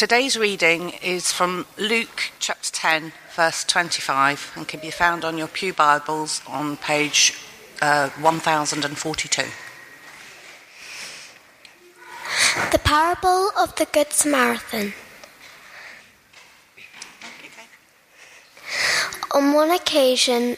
Today's 0.00 0.38
reading 0.38 0.94
is 1.02 1.30
from 1.30 1.66
Luke 1.76 2.32
chapter 2.38 2.72
10, 2.72 3.12
verse 3.36 3.64
25, 3.64 4.52
and 4.56 4.66
can 4.66 4.80
be 4.80 4.90
found 4.90 5.26
on 5.26 5.36
your 5.36 5.46
Pew 5.46 5.74
Bibles 5.74 6.40
on 6.46 6.78
page 6.78 7.34
uh, 7.82 8.08
1042. 8.18 9.42
The 12.72 12.78
parable 12.78 13.50
of 13.58 13.76
the 13.76 13.86
Good 13.92 14.14
Samaritan. 14.14 14.94
On 19.32 19.52
one 19.52 19.70
occasion, 19.70 20.56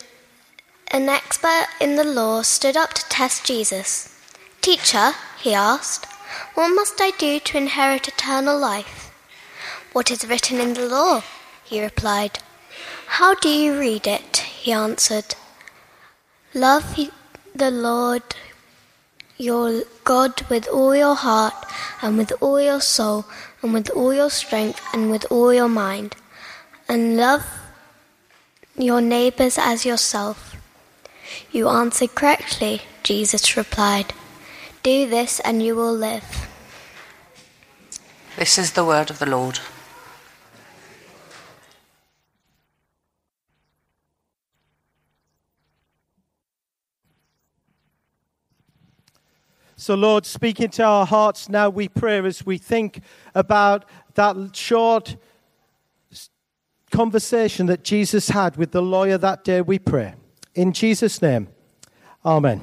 an 0.93 1.09
expert 1.09 1.67
in 1.81 1.97
the 1.97 2.05
law 2.05 2.43
stood 2.43 2.77
up 2.77 2.95
to 2.95 3.09
test 3.09 3.45
Jesus. 3.45 4.17
Teacher, 4.61 5.15
he 5.41 5.53
asked, 5.53 6.07
what 6.55 6.69
must 6.69 7.01
I 7.01 7.11
do 7.19 7.41
to 7.41 7.59
inherit 7.59 8.07
eternal 8.07 8.57
life? 8.57 9.02
What 9.93 10.11
is 10.11 10.27
written 10.27 10.59
in 10.61 10.75
the 10.75 10.87
law? 10.87 11.23
He 11.65 11.83
replied. 11.83 12.39
How 13.07 13.35
do 13.35 13.49
you 13.49 13.79
read 13.79 14.07
it? 14.07 14.39
He 14.39 14.73
answered. 14.73 15.35
Love 16.55 16.99
the 17.55 17.71
Lord 17.71 18.23
your 19.43 19.83
God 20.05 20.43
with 20.49 20.69
all 20.69 20.95
your 20.95 21.17
heart, 21.17 21.55
and 22.01 22.17
with 22.17 22.33
all 22.41 22.61
your 22.61 22.81
soul, 22.81 23.25
and 23.61 23.73
with 23.75 23.91
all 23.91 24.15
your 24.15 24.31
strength, 24.31 24.81
and 24.93 25.11
with 25.11 25.27
all 25.31 25.53
your 25.53 25.69
mind, 25.69 26.15
and 26.89 27.17
love 27.17 27.45
your 28.77 29.01
neighbors 29.01 29.59
as 29.59 29.85
yourself. 29.85 30.57
You 31.51 31.69
answered 31.69 32.15
correctly, 32.15 32.83
Jesus 33.03 33.57
replied. 33.57 34.13
Do 34.83 35.09
this, 35.09 35.41
and 35.41 35.63
you 35.63 35.75
will 35.75 35.95
live. 35.95 36.49
This 38.37 38.59
is 38.59 38.73
the 38.73 38.85
word 38.85 39.11
of 39.11 39.19
the 39.19 39.27
Lord. 39.27 39.59
So, 49.83 49.97
Lord, 49.97 50.25
speak 50.25 50.61
into 50.61 50.85
our 50.85 51.05
hearts 51.05 51.49
now, 51.49 51.69
we 51.69 51.89
pray, 51.89 52.25
as 52.25 52.47
we 52.47 52.57
think 52.57 53.01
about 53.35 53.85
that 54.15 54.55
short 54.55 55.17
conversation 56.93 57.67
that 57.67 57.83
Jesus 57.83 58.29
had 58.29 58.57
with 58.57 58.71
the 58.71 58.81
lawyer 58.81 59.19
that 59.19 59.43
day, 59.43 59.61
we 59.61 59.81
pray. 59.81 60.15
In 60.55 60.73
Jesus' 60.73 61.21
name, 61.21 61.49
Amen. 62.25 62.61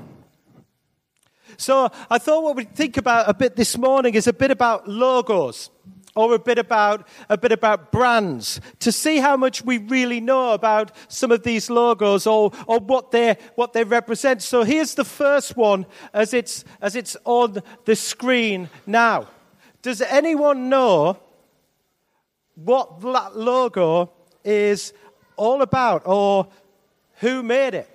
So, 1.58 1.92
I 2.10 2.20
thought 2.20 2.42
what 2.42 2.56
we'd 2.56 2.74
think 2.74 2.96
about 2.96 3.28
a 3.28 3.34
bit 3.34 3.58
this 3.58 3.78
morning 3.78 4.14
is 4.14 4.26
a 4.28 4.32
bit 4.32 4.50
about 4.50 4.88
logos 4.88 5.72
or 6.16 6.34
a 6.34 6.40
bit 6.40 6.58
about 6.58 7.08
a 7.30 7.38
bit 7.38 7.52
about 7.52 7.92
brands 7.92 8.60
to 8.80 8.92
see 8.92 9.18
how 9.18 9.38
much 9.38 9.64
we 9.64 9.78
really 9.78 10.20
know 10.20 10.54
about 10.54 10.92
some 11.08 11.32
of 11.32 11.44
these 11.44 11.70
logos 11.70 12.26
or, 12.26 12.52
or 12.68 12.80
what 12.80 13.12
they 13.12 13.38
what 13.56 13.74
they 13.74 13.84
represent. 13.84 14.42
So 14.42 14.64
here's 14.64 14.96
the 14.96 15.06
first 15.06 15.56
one 15.56 15.86
as 16.14 16.34
it's 16.34 16.66
as 16.82 16.96
it's 16.96 17.16
on 17.26 17.62
the 17.86 17.96
screen 17.96 18.70
now. 18.86 19.28
Does 19.82 20.02
anyone 20.02 20.70
know 20.70 21.20
what 22.56 23.02
that 23.02 23.38
logo 23.38 24.12
is 24.44 24.94
all 25.38 25.62
about 25.62 26.02
or 26.06 26.48
who 27.20 27.44
made 27.44 27.76
it? 27.76 27.90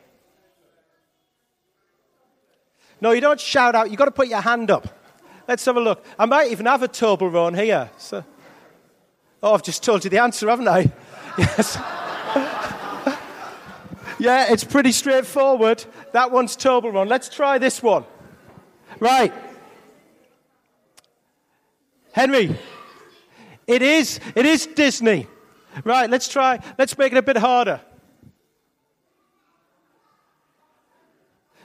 No, 3.00 3.10
you 3.10 3.20
don't 3.20 3.40
shout 3.40 3.74
out, 3.74 3.90
you've 3.90 3.98
got 3.98 4.06
to 4.06 4.10
put 4.10 4.28
your 4.28 4.40
hand 4.40 4.70
up. 4.70 4.88
Let's 5.46 5.64
have 5.66 5.76
a 5.76 5.80
look. 5.80 6.04
I 6.18 6.26
might 6.26 6.50
even 6.50 6.66
have 6.66 6.82
a 6.82 6.88
Toblerone 6.88 7.56
here. 7.56 7.90
So, 7.98 8.24
oh, 9.42 9.54
I've 9.54 9.62
just 9.62 9.82
told 9.82 10.04
you 10.04 10.10
the 10.10 10.18
answer, 10.18 10.48
haven't 10.48 10.68
I? 10.68 10.90
Yes. 11.36 11.76
yeah, 14.20 14.52
it's 14.52 14.62
pretty 14.62 14.92
straightforward. 14.92 15.84
That 16.12 16.30
one's 16.30 16.56
Toblerone. 16.56 17.08
Let's 17.08 17.28
try 17.28 17.58
this 17.58 17.82
one. 17.82 18.04
Right. 19.00 19.34
Henry, 22.12 22.56
it 23.66 23.82
is, 23.82 24.20
it 24.36 24.46
is 24.46 24.68
Disney. 24.68 25.26
Right, 25.82 26.08
let's 26.08 26.28
try, 26.28 26.60
let's 26.78 26.96
make 26.96 27.10
it 27.10 27.18
a 27.18 27.22
bit 27.22 27.36
harder. 27.36 27.80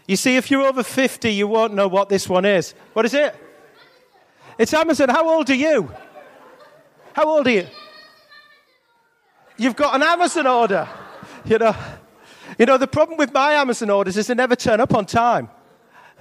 You 0.08 0.16
see, 0.16 0.36
if 0.36 0.50
you're 0.50 0.64
over 0.64 0.82
50, 0.82 1.32
you 1.32 1.48
won't 1.48 1.76
know 1.76 1.88
what 1.88 2.10
this 2.10 2.28
one 2.28 2.44
is. 2.44 2.74
What 2.94 3.06
is 3.06 3.14
it? 3.14 3.36
It's 4.60 4.74
Amazon. 4.74 5.08
How 5.08 5.28
old 5.30 5.50
are 5.50 5.56
you? 5.56 5.90
How 7.14 7.24
old 7.30 7.48
are 7.48 7.52
you? 7.52 7.68
You've 9.58 9.78
got 9.78 9.96
an 9.96 10.04
Amazon 10.04 10.48
order. 10.48 10.88
You 11.46 11.60
know, 11.60 11.76
you 12.58 12.66
know 12.66 12.78
the 12.78 12.86
problem 12.86 13.18
with 13.18 13.32
my 13.32 13.54
Amazon 13.54 13.90
orders 13.90 14.18
is 14.18 14.28
they 14.28 14.36
never 14.36 14.58
turn 14.58 14.82
up 14.82 14.94
on 14.94 15.06
time. 15.06 15.50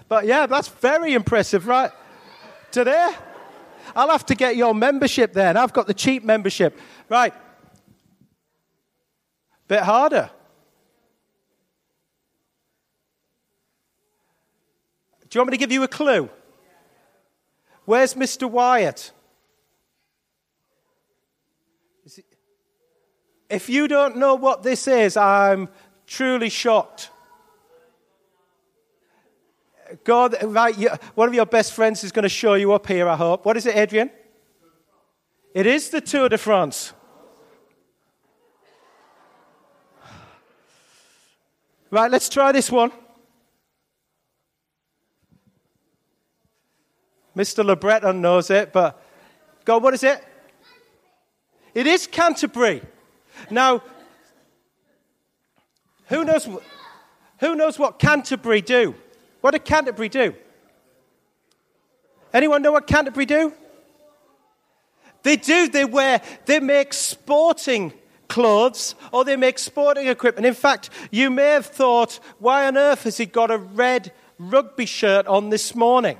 But 0.09 0.25
yeah, 0.25 0.47
that's 0.47 0.69
very 0.69 1.15
impressive, 1.15 1.67
right? 1.67 1.91
Today, 2.71 3.11
I'll 3.97 4.11
have 4.11 4.25
to 4.27 4.37
get 4.37 4.55
your 4.55 4.73
membership 4.73 5.33
then. 5.33 5.57
I've 5.57 5.73
got 5.73 5.89
the 5.89 5.95
cheap 5.95 6.23
membership. 6.23 6.79
Right. 7.09 7.35
Bit 9.67 9.83
harder. 9.83 10.31
Do 15.29 15.37
you 15.37 15.41
want 15.41 15.51
me 15.51 15.57
to 15.57 15.61
give 15.61 15.73
you 15.73 15.83
a 15.83 15.89
clue? 15.89 16.31
Where's 17.89 18.13
Mr. 18.13 18.51
Wyatt? 18.51 19.13
If 23.49 23.71
you 23.71 23.89
don't 23.89 24.19
know 24.19 24.35
what 24.35 24.63
this 24.63 24.87
is, 24.87 25.17
I'm 25.17 25.71
truly 26.07 26.51
shocked. 26.51 27.09
God, 30.05 30.37
right, 30.43 30.77
one 31.15 31.29
of 31.29 31.35
your 31.35 31.47
best 31.47 31.73
friends 31.73 32.05
is 32.05 32.13
going 32.13 32.25
to 32.25 32.29
show 32.29 32.53
you 32.53 32.75
up 32.75 32.87
here, 32.87 33.09
I 33.09 33.17
hope. 33.17 33.47
What 33.47 33.57
is 33.57 33.65
it, 33.65 33.75
Adrian? 33.75 34.11
It 35.55 35.65
is 35.65 35.89
the 35.89 36.03
Tour 36.03 36.29
de 36.29 36.37
France. 36.37 36.93
Right, 41.91 42.11
let's 42.11 42.29
try 42.29 42.53
this 42.53 42.71
one. 42.71 42.93
Mr. 47.39 47.65
LeBreton 47.65 48.17
knows 48.17 48.51
it, 48.51 48.73
but 48.73 49.01
God, 49.65 49.81
what 49.81 49.95
is 49.95 50.03
it? 50.03 50.25
It 51.73 51.87
is 51.87 52.09
Canterbury. 52.09 52.83
Now, 53.49 53.81
who 56.07 56.25
knows, 56.25 56.49
who 57.39 57.55
knows 57.55 57.79
what 57.79 58.01
Canterbury 58.01 58.61
do? 58.61 58.97
What 59.41 59.53
did 59.53 59.65
Canterbury 59.65 60.09
do? 60.09 60.35
Anyone 62.35 62.61
know 62.61 62.73
what 62.73 62.89
Canterbury 62.89 63.25
do? 63.25 63.53
They 65.23 65.37
do. 65.37 65.69
They 65.69 65.85
wear, 65.85 66.21
they 66.47 66.59
make 66.59 66.93
sporting 66.93 67.93
clothes 68.27 68.97
or 69.13 69.25
they 69.25 69.37
make 69.37 69.61
sporting 69.61 70.09
equipment. 70.09 70.45
In 70.45 70.55
fact, 70.55 70.91
you 71.13 71.31
may 71.31 71.51
have 71.51 71.67
thought, 71.67 72.19
why 72.41 72.67
on 72.67 72.77
earth 72.77 73.05
has 73.05 73.17
he 73.17 73.27
got 73.27 73.53
a 73.53 73.59
red 73.59 74.13
rugby 74.41 74.87
shirt 74.87 75.29
on 75.29 75.51
this 75.51 75.77
morning? 75.77 76.19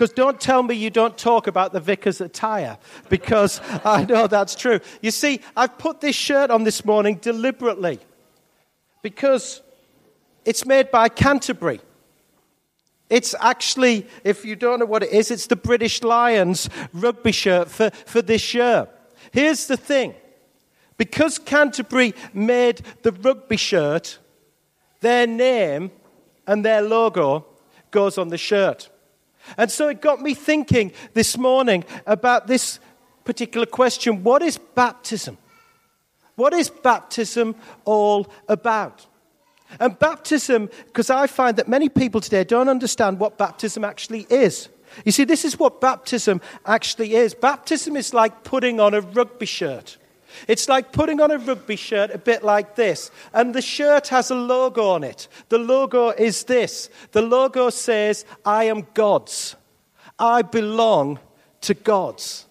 Because 0.00 0.14
don't 0.14 0.40
tell 0.40 0.62
me 0.62 0.74
you 0.74 0.88
don't 0.88 1.18
talk 1.18 1.46
about 1.46 1.74
the 1.74 1.78
vicar's 1.78 2.22
attire, 2.22 2.78
because 3.10 3.60
I 3.84 4.06
know 4.06 4.26
that's 4.26 4.54
true. 4.54 4.80
You 5.02 5.10
see, 5.10 5.42
I've 5.54 5.76
put 5.76 6.00
this 6.00 6.16
shirt 6.16 6.50
on 6.50 6.64
this 6.64 6.86
morning 6.86 7.16
deliberately 7.16 7.98
because 9.02 9.60
it's 10.46 10.64
made 10.64 10.90
by 10.90 11.10
Canterbury. 11.10 11.82
It's 13.10 13.34
actually, 13.42 14.06
if 14.24 14.42
you 14.42 14.56
don't 14.56 14.78
know 14.78 14.86
what 14.86 15.02
it 15.02 15.12
is, 15.12 15.30
it's 15.30 15.48
the 15.48 15.54
British 15.54 16.02
Lions 16.02 16.70
rugby 16.94 17.32
shirt 17.32 17.68
for, 17.70 17.90
for 17.90 18.22
this 18.22 18.54
year. 18.54 18.88
Here's 19.32 19.66
the 19.66 19.76
thing 19.76 20.14
because 20.96 21.38
Canterbury 21.38 22.14
made 22.32 22.80
the 23.02 23.12
rugby 23.12 23.58
shirt, 23.58 24.18
their 25.00 25.26
name 25.26 25.90
and 26.46 26.64
their 26.64 26.80
logo 26.80 27.44
goes 27.90 28.16
on 28.16 28.28
the 28.28 28.38
shirt. 28.38 28.88
And 29.56 29.70
so 29.70 29.88
it 29.88 30.00
got 30.00 30.20
me 30.20 30.34
thinking 30.34 30.92
this 31.14 31.36
morning 31.36 31.84
about 32.06 32.46
this 32.46 32.80
particular 33.24 33.66
question 33.66 34.22
what 34.22 34.42
is 34.42 34.58
baptism? 34.58 35.38
What 36.36 36.54
is 36.54 36.70
baptism 36.70 37.54
all 37.84 38.32
about? 38.48 39.06
And 39.78 39.98
baptism, 39.98 40.68
because 40.86 41.10
I 41.10 41.26
find 41.26 41.56
that 41.58 41.68
many 41.68 41.88
people 41.88 42.20
today 42.20 42.44
don't 42.44 42.68
understand 42.68 43.20
what 43.20 43.38
baptism 43.38 43.84
actually 43.84 44.26
is. 44.30 44.68
You 45.04 45.12
see, 45.12 45.24
this 45.24 45.44
is 45.44 45.58
what 45.58 45.80
baptism 45.80 46.40
actually 46.66 47.14
is. 47.14 47.34
Baptism 47.34 47.96
is 47.96 48.12
like 48.12 48.42
putting 48.42 48.80
on 48.80 48.94
a 48.94 49.00
rugby 49.00 49.46
shirt. 49.46 49.98
It's 50.48 50.68
like 50.68 50.92
putting 50.92 51.20
on 51.20 51.30
a 51.30 51.38
rugby 51.38 51.76
shirt 51.76 52.10
a 52.10 52.18
bit 52.18 52.42
like 52.42 52.76
this. 52.76 53.10
And 53.32 53.54
the 53.54 53.62
shirt 53.62 54.08
has 54.08 54.30
a 54.30 54.34
logo 54.34 54.90
on 54.90 55.04
it. 55.04 55.28
The 55.48 55.58
logo 55.58 56.10
is 56.10 56.44
this 56.44 56.88
the 57.12 57.22
logo 57.22 57.70
says, 57.70 58.24
I 58.44 58.64
am 58.64 58.86
God's. 58.94 59.56
I 60.18 60.42
belong 60.42 61.18
to 61.62 61.74
God's. 61.74 62.46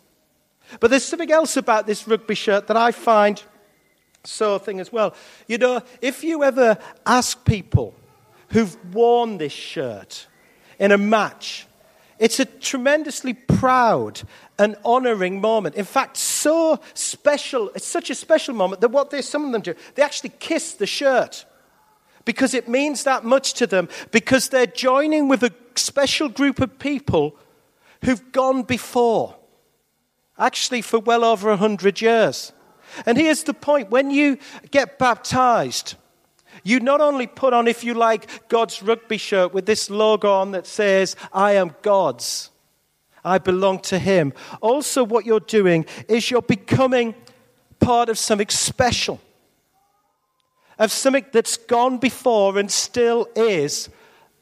But 0.80 0.92
there's 0.92 1.06
something 1.06 1.32
else 1.32 1.58
about 1.58 1.88
this 1.88 2.08
rugby 2.08 2.36
shirt 2.36 2.68
that 2.68 2.78
I 2.78 2.92
find 2.92 3.42
so 4.24 4.60
thing 4.60 4.80
as 4.80 4.92
well. 4.92 5.16
You 5.48 5.58
know, 5.58 5.82
if 6.02 6.24
you 6.24 6.44
ever 6.44 6.78
ask 7.06 7.44
people 7.46 7.96
who've 8.50 8.78
worn 8.94 9.38
this 9.38 9.54
shirt 9.54 10.28
in 10.78 10.92
a 10.92 10.98
match, 10.98 11.68
it's 12.20 12.40
a 12.40 12.46
tremendously 12.46 13.34
proud 13.34 14.22
and 14.58 14.76
honoring 14.84 15.40
moment. 15.40 15.76
In 15.76 15.86
fact, 15.86 16.18
so 16.18 16.80
special, 16.94 17.70
it's 17.76 17.88
such 17.88 18.10
a 18.10 18.16
special 18.16 18.54
moment 18.54 18.82
that 18.82 18.90
what 18.90 19.10
they, 19.10 19.22
some 19.22 19.46
of 19.46 19.52
them 19.54 19.62
do, 19.62 19.74
they 19.96 20.04
actually 20.04 20.34
kiss 20.40 20.74
the 20.74 20.86
shirt 20.86 21.46
because 22.26 22.54
it 22.54 22.68
means 22.68 23.06
that 23.06 23.24
much 23.24 23.54
to 23.54 23.66
them, 23.66 23.90
because 24.12 24.50
they're 24.50 24.68
joining 24.68 25.28
with 25.30 25.44
a 25.44 25.54
special 25.76 26.30
group 26.30 26.60
of 26.60 26.78
people 26.78 27.36
who've 28.04 28.32
gone 28.32 28.64
before, 28.64 29.36
actually 30.38 30.82
for 30.82 31.00
well 31.00 31.24
over 31.24 31.50
a 31.50 31.58
hundred 31.58 32.02
years. 32.02 32.52
And 33.06 33.18
here's 33.18 33.44
the 33.44 33.54
point 33.54 33.90
when 33.90 34.12
you 34.12 34.38
get 34.72 35.00
baptized, 35.00 35.96
you 36.64 36.80
not 36.80 37.02
only 37.02 37.28
put 37.28 37.54
on, 37.54 37.68
if 37.68 37.84
you 37.84 37.94
like, 37.94 38.50
God's 38.50 38.82
rugby 38.82 39.18
shirt 39.18 39.54
with 39.54 39.66
this 39.66 39.90
logo 39.90 40.32
on 40.32 40.52
that 40.52 40.68
says, 40.68 41.16
I 41.34 41.54
am 41.54 41.76
God's, 41.82 42.50
I 43.24 43.38
belong 43.38 43.80
to 43.80 44.00
Him. 44.00 44.34
Also, 44.62 45.04
what 45.04 45.26
you're 45.26 45.40
doing 45.40 45.86
is 46.08 46.30
you're 46.32 46.42
becoming 46.42 47.16
part 47.80 48.10
of 48.10 48.18
something 48.18 48.50
special, 48.50 49.20
of 50.78 50.92
something 50.92 51.26
that's 51.32 51.58
gone 51.58 51.98
before 51.98 52.58
and 52.58 52.72
still 52.72 53.28
is 53.36 53.90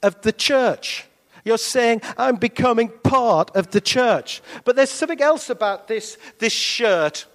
of 0.04 0.22
the 0.22 0.32
church. 0.32 1.06
You're 1.44 1.58
saying, 1.58 2.02
I'm 2.18 2.36
becoming 2.36 2.90
part 2.90 3.56
of 3.56 3.72
the 3.72 3.80
church. 3.80 4.42
But 4.66 4.76
there's 4.76 4.92
something 4.92 5.22
else 5.22 5.50
about 5.50 5.88
this, 5.88 6.18
this 6.40 6.52
shirt 6.52 7.26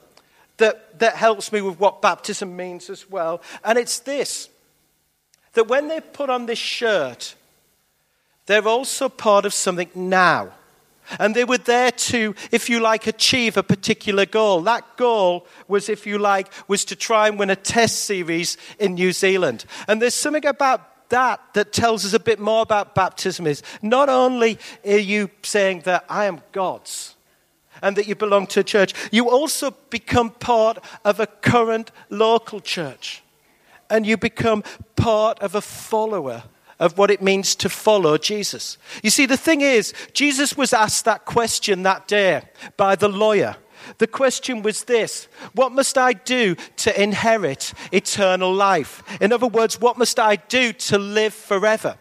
that, 0.59 0.99
that 0.99 1.15
helps 1.15 1.51
me 1.51 1.63
with 1.63 1.81
what 1.81 2.03
baptism 2.03 2.55
means 2.55 2.91
as 2.91 3.09
well. 3.09 3.41
And 3.65 3.79
it's 3.79 4.01
this 4.01 4.51
that 5.55 5.69
when 5.69 5.89
they 5.89 6.01
put 6.01 6.31
on 6.31 6.47
this 6.47 6.59
shirt, 6.59 7.35
they're 8.47 8.67
also 8.67 9.09
part 9.09 9.45
of 9.45 9.55
something 9.55 9.91
now. 9.95 10.53
And 11.19 11.35
they 11.35 11.45
were 11.45 11.59
there 11.59 11.91
to, 11.91 12.35
if 12.51 12.71
you 12.71 12.81
like, 12.81 13.07
achieve 13.07 13.57
a 13.57 13.63
particular 13.63 14.25
goal. 14.25 14.63
That 14.63 14.97
goal 14.97 15.47
was, 15.69 15.89
if 15.89 16.07
you 16.07 16.19
like, 16.19 16.51
was 16.69 16.85
to 16.87 16.97
try 16.97 17.29
and 17.29 17.39
win 17.39 17.51
a 17.51 17.57
test 17.57 18.05
series 18.05 18.57
in 18.79 18.95
New 18.95 19.13
Zealand. 19.13 19.65
And 19.89 20.01
there's 20.01 20.15
something 20.15 20.47
about 20.47 21.09
that 21.11 21.41
that 21.53 21.73
tells 21.73 22.07
us 22.07 22.15
a 22.15 22.21
bit 22.21 22.41
more 22.41 22.63
about 22.63 22.95
baptism 22.95 23.47
is 23.47 23.63
not 23.83 24.09
only 24.09 24.59
are 24.87 24.97
you 24.97 25.29
saying 25.43 25.81
that 25.81 26.07
I 26.09 26.25
am 26.25 26.41
God's 26.53 27.15
and 27.83 27.97
that 27.97 28.09
you 28.09 28.15
belong 28.15 28.47
to 28.49 28.61
a 28.61 28.65
church, 28.65 28.95
you 29.11 29.29
also 29.29 29.73
become 29.91 30.31
part 30.31 30.79
of 31.05 31.21
a 31.21 31.27
current 31.27 31.91
local 32.09 32.61
church 32.61 33.22
and 33.93 34.07
you 34.07 34.17
become 34.17 34.65
part 34.97 35.39
of 35.41 35.55
a 35.55 35.61
follower 35.61 36.43
of 36.81 36.99
what 36.99 37.11
it 37.11 37.23
means 37.23 37.55
to 37.55 37.69
follow 37.69 38.19
Jesus. 38.19 38.79
You 39.05 39.11
see, 39.11 39.27
the 39.27 39.37
thing 39.37 39.61
is, 39.61 39.95
Jesus 40.13 40.57
was 40.57 40.73
asked 40.73 41.05
that 41.05 41.27
question 41.27 41.85
that 41.85 42.09
day 42.09 42.43
by 42.77 42.97
the 42.97 43.09
lawyer. 43.09 43.57
The 43.99 44.07
question 44.07 44.63
was 44.63 44.85
this 44.85 45.29
What 45.55 45.73
must 45.73 45.99
I 45.99 46.13
do 46.13 46.57
to 46.77 47.03
inherit 47.03 47.73
eternal 47.93 48.53
life? 48.53 49.03
In 49.21 49.33
other 49.33 49.47
words, 49.47 49.81
what 49.81 49.99
must 49.99 50.19
I 50.19 50.37
do 50.37 50.73
to 50.73 50.99
live 50.99 51.35
forever? 51.35 51.97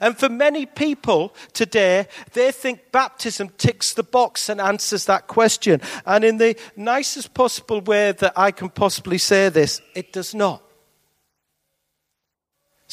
And 0.00 0.16
for 0.16 0.28
many 0.28 0.64
people 0.66 1.34
today, 1.52 2.06
they 2.32 2.52
think 2.52 2.90
baptism 2.90 3.50
ticks 3.58 3.92
the 3.92 4.02
box 4.02 4.48
and 4.48 4.60
answers 4.60 5.04
that 5.06 5.26
question. 5.26 5.80
And 6.06 6.24
in 6.24 6.38
the 6.38 6.56
nicest 6.74 7.34
possible 7.34 7.80
way 7.80 8.12
that 8.12 8.32
I 8.36 8.50
can 8.50 8.70
possibly 8.70 9.18
say 9.18 9.50
this, 9.50 9.82
it 9.94 10.12
does 10.12 10.34
not. 10.34 10.62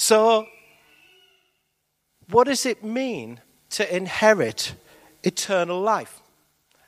So, 0.02 0.48
what 2.32 2.48
does 2.48 2.66
it 2.66 2.84
mean 2.84 3.40
to 3.70 3.96
inherit 3.96 4.74
eternal 5.24 5.80
life? 5.80 6.22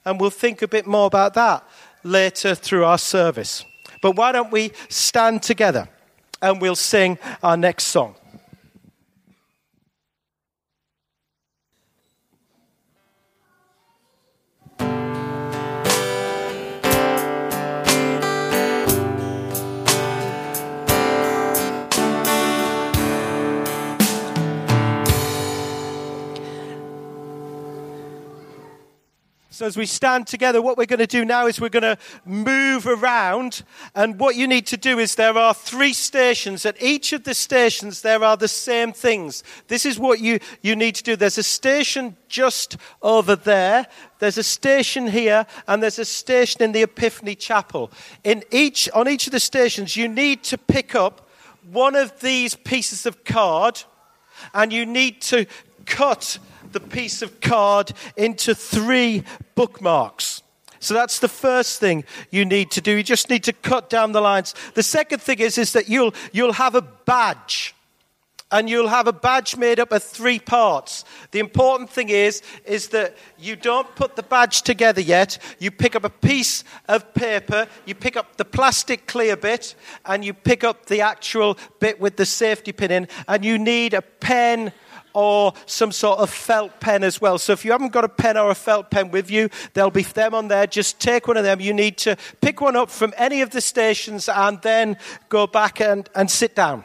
And 0.04 0.19
we'll 0.19 0.31
think 0.31 0.63
a 0.63 0.68
bit 0.68 0.88
more 0.88 1.06
about 1.06 1.36
that 1.36 1.63
later 2.04 2.56
through 2.56 2.86
our 2.86 2.98
service. 2.98 3.65
But 4.01 4.15
why 4.15 4.31
don't 4.31 4.51
we 4.51 4.71
stand 4.89 5.44
together 5.44 5.88
and 6.42 6.60
we'll 6.60 6.75
sing 6.75 7.19
our 7.44 7.56
next 7.56 7.83
song? 7.83 8.15
So, 29.53 29.67
as 29.67 29.77
we 29.77 29.85
stand 29.85 30.25
together, 30.25 30.63
what 30.63 30.79
we're 30.79 30.88
going 30.88 30.97
to 30.97 31.05
do 31.05 31.23
now 31.23 31.45
is 31.45 31.61
we're 31.61 31.69
going 31.69 31.83
to 31.83 32.00
move 32.25 32.88
around. 32.88 33.61
And 33.94 34.19
what 34.19 34.35
you 34.35 34.47
need 34.47 34.65
to 34.65 34.77
do 34.77 34.97
is 34.97 35.13
there 35.13 35.38
are 35.38 35.53
three 35.53 35.94
stations. 35.94 36.65
At 36.65 36.81
each 36.81 37.13
of 37.13 37.23
the 37.23 37.35
stations, 37.35 38.01
there 38.01 38.23
are 38.23 38.35
the 38.35 38.47
same 38.47 38.94
things. 38.94 39.44
This 39.67 39.85
is 39.85 40.00
what 40.00 40.19
you, 40.19 40.39
you 40.63 40.75
need 40.75 40.95
to 40.95 41.03
do. 41.03 41.15
There's 41.15 41.38
a 41.38 41.44
station 41.44 42.17
just 42.27 42.77
over 43.03 43.35
there, 43.35 43.85
there's 44.17 44.39
a 44.39 44.44
station 44.44 45.05
here, 45.05 45.45
and 45.67 45.83
there's 45.83 45.99
a 45.99 46.06
station 46.06 46.63
in 46.63 46.71
the 46.71 46.81
Epiphany 46.81 47.35
Chapel. 47.35 47.91
In 48.23 48.44
each, 48.49 48.89
on 48.89 49.07
each 49.07 49.27
of 49.27 49.33
the 49.33 49.39
stations, 49.39 49.95
you 49.95 50.07
need 50.07 50.41
to 50.45 50.57
pick 50.57 50.95
up 50.95 51.29
one 51.71 51.95
of 51.95 52.21
these 52.21 52.56
pieces 52.56 53.06
of 53.06 53.23
card 53.23 53.83
and 54.51 54.73
you 54.73 54.88
need 54.88 55.21
to 55.21 55.45
cut 55.85 56.39
the 56.73 56.79
piece 56.79 57.21
of 57.21 57.39
card 57.39 57.91
into 58.17 58.53
three 58.53 59.23
bookmarks. 59.55 60.41
So 60.79 60.93
that's 60.93 61.19
the 61.19 61.29
first 61.29 61.79
thing 61.79 62.03
you 62.29 62.43
need 62.43 62.69
to 62.71 62.81
do. 62.81 62.91
You 62.91 63.03
just 63.03 63.29
need 63.29 63.45
to 63.45 63.53
cut 63.53 63.89
down 63.89 64.11
the 64.11 64.19
lines. 64.19 64.53
The 64.73 64.83
second 64.83 65.21
thing 65.21 65.39
is, 65.39 65.57
is 65.57 65.71
that 65.73 65.87
you'll, 65.87 66.13
you'll 66.33 66.53
have 66.53 66.75
a 66.75 66.81
badge. 66.81 67.73
And 68.51 68.69
you'll 68.69 68.89
have 68.89 69.07
a 69.07 69.13
badge 69.13 69.57
made 69.57 69.79
up 69.79 69.91
of 69.91 70.03
three 70.03 70.37
parts. 70.37 71.05
The 71.31 71.39
important 71.39 71.89
thing 71.89 72.09
is, 72.09 72.43
is 72.65 72.89
that 72.89 73.17
you 73.39 73.55
don't 73.55 73.95
put 73.95 74.15
the 74.15 74.21
badge 74.21 74.61
together 74.61 75.01
yet. 75.01 75.39
You 75.57 75.71
pick 75.71 75.95
up 75.95 76.03
a 76.03 76.09
piece 76.09 76.63
of 76.87 77.15
paper, 77.15 77.68
you 77.85 77.95
pick 77.95 78.15
up 78.15 78.35
the 78.35 78.45
plastic 78.45 79.07
clear 79.07 79.35
bit, 79.35 79.73
and 80.06 80.23
you 80.23 80.35
pick 80.35 80.63
up 80.63 80.85
the 80.85 81.01
actual 81.01 81.57
bit 81.80 81.99
with 81.99 82.18
the 82.18 82.27
safety 82.27 82.73
pin 82.73 82.92
in, 82.92 83.07
and 83.27 83.44
you 83.44 83.57
need 83.57 83.95
a 83.95 84.03
pen 84.03 84.71
or 85.13 85.53
some 85.65 85.91
sort 85.91 86.19
of 86.19 86.29
felt 86.29 86.79
pen 86.79 87.03
as 87.03 87.21
well. 87.21 87.37
So 87.37 87.53
if 87.53 87.63
you 87.63 87.71
haven't 87.71 87.91
got 87.91 88.03
a 88.03 88.09
pen 88.09 88.37
or 88.37 88.49
a 88.51 88.55
felt 88.55 88.89
pen 88.91 89.11
with 89.11 89.29
you, 89.31 89.49
there'll 89.73 89.91
be 89.91 90.03
them 90.03 90.33
on 90.33 90.47
there. 90.47 90.67
Just 90.67 90.99
take 90.99 91.27
one 91.27 91.37
of 91.37 91.43
them. 91.43 91.59
You 91.59 91.73
need 91.73 91.97
to 91.99 92.15
pick 92.41 92.61
one 92.61 92.75
up 92.75 92.89
from 92.89 93.13
any 93.17 93.41
of 93.41 93.51
the 93.51 93.61
stations 93.61 94.27
and 94.29 94.61
then 94.61 94.97
go 95.29 95.47
back 95.47 95.79
and, 95.81 96.09
and 96.15 96.29
sit 96.29 96.55
down. 96.55 96.83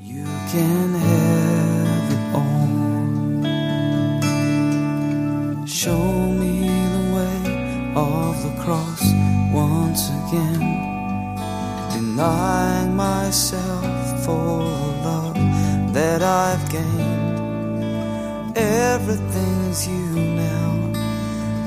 You 0.00 0.24
can 0.52 0.94
have 0.94 2.12
it 2.12 2.34
all. 2.34 2.64
Show 5.66 6.28
me 6.40 6.68
the 6.68 7.04
way 7.14 7.94
of 7.96 8.42
the 8.42 8.52
cross 8.62 9.02
once 9.52 10.10
again. 10.10 10.60
Denying 11.92 12.94
myself 12.94 14.24
for 14.24 14.73
that 16.18 16.22
I've 16.22 16.70
gained. 16.70 18.56
Everything's 18.56 19.88
you 19.88 20.06
now, 20.36 20.92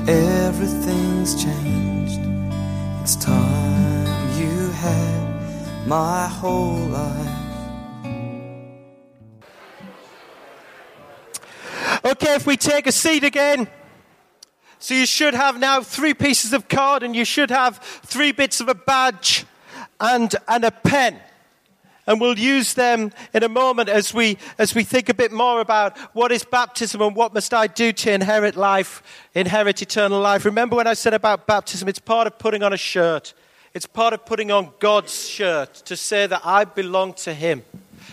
everything's 0.08 1.34
changed. 1.42 2.18
It's 3.02 3.16
time 3.16 4.40
you 4.40 4.70
had 4.70 5.86
my 5.86 6.26
whole 6.26 6.78
life. 6.86 7.34
Okay, 12.06 12.34
if 12.34 12.46
we 12.46 12.56
take 12.56 12.86
a 12.86 12.92
seat 12.92 13.24
again. 13.24 13.68
So 14.78 14.94
you 14.94 15.04
should 15.04 15.34
have 15.34 15.58
now 15.58 15.82
three 15.82 16.14
pieces 16.14 16.54
of 16.54 16.68
card 16.68 17.02
and 17.02 17.14
you 17.14 17.26
should 17.26 17.50
have 17.50 17.78
three 17.82 18.32
bits 18.32 18.62
of 18.62 18.68
a 18.70 18.74
badge 18.74 19.44
and, 20.00 20.34
and 20.46 20.64
a 20.64 20.70
pen. 20.70 21.20
And 22.08 22.22
we'll 22.22 22.38
use 22.38 22.72
them 22.72 23.12
in 23.34 23.42
a 23.42 23.50
moment 23.50 23.90
as 23.90 24.14
we, 24.14 24.38
as 24.56 24.74
we 24.74 24.82
think 24.82 25.10
a 25.10 25.14
bit 25.14 25.30
more 25.30 25.60
about 25.60 25.98
what 26.14 26.32
is 26.32 26.42
baptism 26.42 27.02
and 27.02 27.14
what 27.14 27.34
must 27.34 27.52
I 27.52 27.66
do 27.66 27.92
to 27.92 28.10
inherit 28.10 28.56
life, 28.56 29.02
inherit 29.34 29.82
eternal 29.82 30.18
life. 30.18 30.46
Remember 30.46 30.74
when 30.74 30.86
I 30.86 30.94
said 30.94 31.12
about 31.12 31.46
baptism, 31.46 31.86
it's 31.86 31.98
part 31.98 32.26
of 32.26 32.38
putting 32.38 32.62
on 32.62 32.72
a 32.72 32.78
shirt. 32.78 33.34
It's 33.74 33.84
part 33.84 34.14
of 34.14 34.24
putting 34.24 34.50
on 34.50 34.72
God's 34.78 35.28
shirt 35.28 35.74
to 35.84 35.98
say 35.98 36.26
that 36.26 36.40
I 36.46 36.64
belong 36.64 37.12
to 37.12 37.34
Him. 37.34 37.62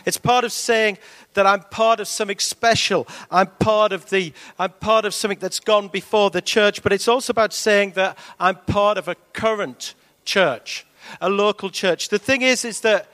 It's 0.05 0.17
part 0.17 0.43
of 0.43 0.51
saying 0.51 0.97
that 1.33 1.47
I'm 1.47 1.61
part 1.61 2.01
of 2.01 2.09
something 2.09 2.39
special. 2.39 3.07
I'm 3.31 3.47
part 3.47 3.93
of 3.93 4.09
the 4.09 4.33
I'm 4.59 4.71
part 4.71 5.05
of 5.05 5.13
something 5.13 5.39
that's 5.39 5.61
gone 5.61 5.87
before 5.87 6.31
the 6.31 6.41
church, 6.41 6.83
but 6.83 6.91
it's 6.91 7.07
also 7.07 7.31
about 7.31 7.53
saying 7.53 7.91
that 7.91 8.17
I'm 8.41 8.57
part 8.57 8.97
of 8.97 9.07
a 9.07 9.15
current 9.31 9.93
church, 10.25 10.85
a 11.21 11.29
local 11.29 11.69
church. 11.69 12.09
The 12.09 12.19
thing 12.19 12.41
is 12.41 12.65
is 12.65 12.81
that 12.81 13.09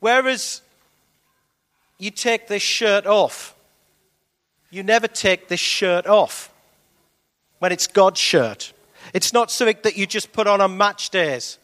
whereas 0.00 0.62
you 1.98 2.10
take 2.10 2.48
this 2.48 2.62
shirt 2.62 3.06
off, 3.06 3.54
you 4.70 4.82
never 4.82 5.08
take 5.08 5.48
this 5.48 5.60
shirt 5.60 6.06
off 6.06 6.52
when 7.58 7.72
it's 7.72 7.86
God's 7.86 8.20
shirt. 8.20 8.72
It's 9.14 9.32
not 9.32 9.50
something 9.50 9.78
that 9.82 9.96
you 9.96 10.06
just 10.06 10.32
put 10.32 10.46
on 10.46 10.60
on 10.60 10.76
match 10.76 11.10
days 11.10 11.58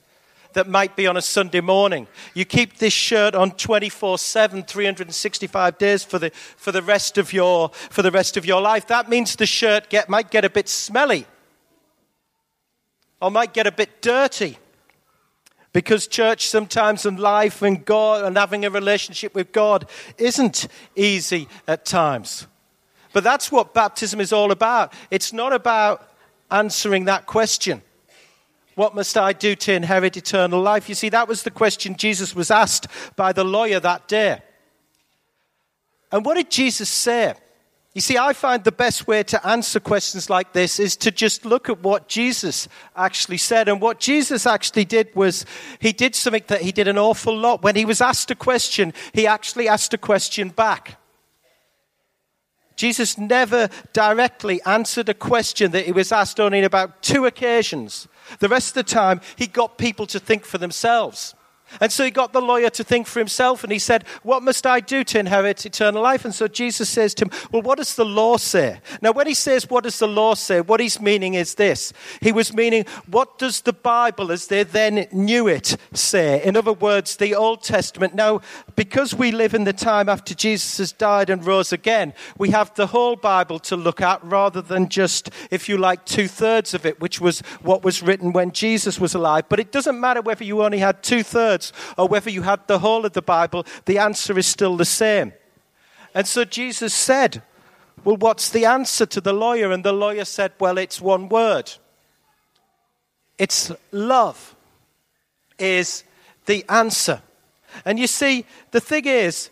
that 0.55 0.69
might 0.69 0.97
be 0.97 1.07
on 1.07 1.17
a 1.17 1.23
Sunday 1.23 1.61
morning. 1.61 2.07
You 2.33 2.45
keep 2.45 2.79
this 2.79 2.93
shirt 2.93 3.35
on 3.35 3.53
24 3.53 4.19
7, 4.19 4.63
365 4.63 5.79
days 5.79 6.03
for 6.05 6.19
the, 6.19 6.31
for, 6.31 6.73
the 6.73 6.83
rest 6.83 7.19
of 7.19 7.33
your, 7.33 7.71
for 7.91 8.03
the 8.03 8.11
rest 8.11 8.37
of 8.37 8.47
your 8.47 8.61
life. 8.61 8.87
That 8.87 9.09
means 9.09 9.37
the 9.37 9.47
shirt 9.47 9.91
get, 9.91 10.09
might 10.09 10.31
get 10.31 10.45
a 10.45 10.51
bit 10.51 10.69
smelly 10.69 11.27
or 13.21 13.31
might 13.31 13.53
get 13.53 13.67
a 13.67 13.73
bit 13.73 14.01
dirty. 14.01 14.59
Because 15.75 16.07
church 16.07 16.49
sometimes 16.49 17.05
and 17.05 17.19
life 17.19 17.61
and 17.61 17.85
God 17.85 18.25
and 18.25 18.39
having 18.39 18.65
a 18.65 18.71
relationship 18.71 19.35
with 19.35 19.53
God 19.53 19.87
isn't 20.17 20.69
easy 20.97 21.49
at 21.69 21.85
times. 21.85 22.47
But 23.13 23.25
that's 23.25 23.53
what 23.53 23.75
baptism 23.75 24.21
is 24.21 24.33
all 24.33 24.53
about. 24.53 24.93
It's 25.11 25.33
not 25.33 25.53
about 25.53 26.09
answering 26.51 27.05
that 27.07 27.27
question. 27.27 27.83
What 28.77 28.95
must 28.95 29.19
I 29.19 29.33
do 29.33 29.57
to 29.57 29.73
inherit 29.73 30.17
eternal 30.17 30.61
life? 30.61 30.89
You 30.89 30.95
see, 30.95 31.09
that 31.09 31.29
was 31.29 31.43
the 31.43 31.51
question 31.51 31.97
Jesus 31.97 32.35
was 32.37 32.53
asked 32.53 32.87
by 33.17 33.33
the 33.33 33.45
lawyer 33.45 33.81
that 33.81 34.07
day. 34.07 34.43
And 36.13 36.25
what 36.25 36.37
did 36.37 36.53
Jesus 36.53 36.89
say? 36.89 37.35
You 37.95 38.01
see, 38.01 38.19
I 38.19 38.33
find 38.33 38.65
the 38.65 38.73
best 38.73 39.07
way 39.07 39.23
to 39.23 39.47
answer 39.47 39.79
questions 39.79 40.29
like 40.29 40.53
this 40.53 40.81
is 40.81 40.97
to 40.97 41.13
just 41.13 41.45
look 41.45 41.69
at 41.69 41.81
what 41.81 42.09
Jesus 42.09 42.67
actually 42.97 43.37
said. 43.39 43.69
And 43.69 43.81
what 43.81 44.01
Jesus 44.01 44.47
actually 44.47 44.85
did 44.85 45.15
was 45.15 45.47
he 45.79 45.93
did 45.93 46.17
something 46.17 46.43
that 46.49 46.63
he 46.63 46.73
did 46.73 46.89
an 46.89 46.99
awful 46.99 47.37
lot. 47.37 47.63
When 47.63 47.77
he 47.77 47.85
was 47.85 48.01
asked 48.01 48.33
a 48.33 48.35
question, 48.35 48.93
he 49.13 49.29
actually 49.29 49.69
asked 49.69 49.95
a 49.95 49.99
question 49.99 50.49
back. 50.49 50.99
Jesus 52.75 53.17
never 53.17 53.69
directly 53.93 54.61
answered 54.67 55.09
a 55.09 55.15
question 55.15 55.71
that 55.71 55.87
he 55.87 55.93
was 55.93 56.11
asked 56.11 56.41
only 56.41 56.59
in 56.59 56.65
about 56.65 57.01
two 57.01 57.27
occasions. 57.27 58.09
The 58.41 58.49
rest 58.49 58.71
of 58.71 58.75
the 58.75 58.93
time, 58.93 59.21
he 59.37 59.47
got 59.47 59.79
people 59.79 60.09
to 60.09 60.19
think 60.19 60.45
for 60.45 60.59
themselves. 60.59 61.37
And 61.81 61.93
so 61.93 62.05
he 62.05 62.11
got 62.11 62.33
the 62.33 62.41
lawyer 62.41 62.71
to 62.71 62.85
think 62.85 63.07
for 63.07 63.19
himself 63.19 63.63
and 63.63 63.73
he 63.73 63.79
said, 63.79 64.05
What 64.23 64.43
must 64.43 64.67
I 64.67 64.81
do 64.81 65.05
to 65.05 65.19
inherit 65.19 65.65
eternal 65.65 66.03
life? 66.03 66.25
And 66.25 66.35
so 66.35 66.49
Jesus 66.49 66.89
says 66.89 67.15
to 67.15 67.25
him, 67.25 67.31
Well, 67.51 67.63
what 67.63 67.79
does 67.79 67.95
the 67.97 68.05
law 68.05 68.37
say? 68.37 68.81
Now, 69.01 69.13
when 69.13 69.27
he 69.27 69.35
says, 69.35 69.71
What 69.71 69.85
does 69.85 69.99
the 69.99 70.09
law 70.09 70.35
say? 70.35 70.61
what 70.61 70.81
he's 70.81 71.01
meaning 71.01 71.35
is 71.35 71.55
this. 71.55 71.93
He 72.21 72.33
was 72.33 72.55
meaning, 72.55 72.85
What 73.07 73.39
does 73.39 73.63
the 73.63 73.73
Bible, 73.73 74.33
as 74.33 74.47
they 74.47 74.63
then 74.63 75.07
knew 75.13 75.49
it, 75.49 75.77
say? 75.93 76.43
In 76.43 76.57
other 76.57 76.73
words, 76.73 77.17
the 77.17 77.35
Old 77.35 77.63
Testament. 77.63 78.15
Now, 78.15 78.41
because 78.77 79.15
we 79.15 79.33
live 79.33 79.55
in 79.55 79.65
the 79.65 79.73
time 79.73 80.09
after 80.09 80.35
Jesus 80.35 80.79
has 80.79 80.93
died 80.93 81.31
and 81.31 81.45
rose 81.45 81.73
again, 81.73 82.15
we 82.39 82.51
have 82.51 82.75
the 82.75 82.89
whole 82.89 83.17
Bible 83.17 83.59
to 83.61 83.77
look 83.77 84.01
at 84.01 84.25
rather 84.25 84.63
than 84.63 84.89
just, 84.89 85.31
if 85.51 85.69
you 85.69 85.79
like, 85.79 86.05
two 86.05 86.29
thirds 86.29 86.75
of 86.75 86.87
it, 86.87 87.01
which 87.01 87.21
was 87.21 87.41
what 87.63 87.83
was 87.85 88.03
written 88.03 88.33
when 88.33 88.53
Jesus 88.53 88.99
was 88.99 89.15
alive. 89.15 89.45
But 89.49 89.61
it 89.61 89.73
doesn't 89.73 90.01
matter 90.01 90.21
whether 90.21 90.45
you 90.45 90.63
only 90.63 90.79
had 90.79 91.03
two 91.03 91.23
thirds 91.23 91.64
or 91.97 92.09
whether 92.09 92.31
you 92.31 92.43
had 92.43 92.67
the 92.67 92.79
whole 92.79 93.07
of 93.07 93.13
the 93.13 93.23
Bible, 93.23 93.67
the 93.87 93.99
answer 93.99 94.39
is 94.39 94.47
still 94.47 94.77
the 94.77 94.85
same. 94.85 95.33
And 96.15 96.27
so 96.27 96.45
Jesus 96.45 96.95
said, 96.95 97.43
Well, 98.05 98.17
what's 98.17 98.51
the 98.51 98.65
answer 98.65 99.07
to 99.07 99.21
the 99.21 99.33
lawyer? 99.33 99.73
And 99.73 99.85
the 99.85 99.93
lawyer 99.93 100.25
said, 100.25 100.53
Well, 100.59 100.79
it's 100.79 101.01
one 101.01 101.29
word. 101.29 101.73
It's 103.39 103.73
love, 103.91 104.55
is 105.59 106.05
the 106.47 106.65
answer. 106.69 107.21
And 107.85 107.99
you 107.99 108.07
see, 108.07 108.47
the 108.71 108.81
thing 108.81 109.07
is, 109.07 109.51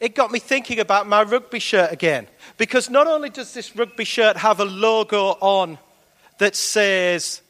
it 0.00 0.14
got 0.14 0.30
me 0.30 0.38
thinking 0.38 0.80
about 0.80 1.08
my 1.08 1.22
rugby 1.22 1.58
shirt 1.58 1.92
again. 1.92 2.28
Because 2.58 2.90
not 2.90 3.06
only 3.06 3.30
does 3.30 3.54
this 3.54 3.74
rugby 3.74 4.04
shirt 4.04 4.36
have 4.36 4.60
a 4.60 4.64
logo 4.64 5.36
on 5.40 5.78
that 6.38 6.54
says 6.54 7.42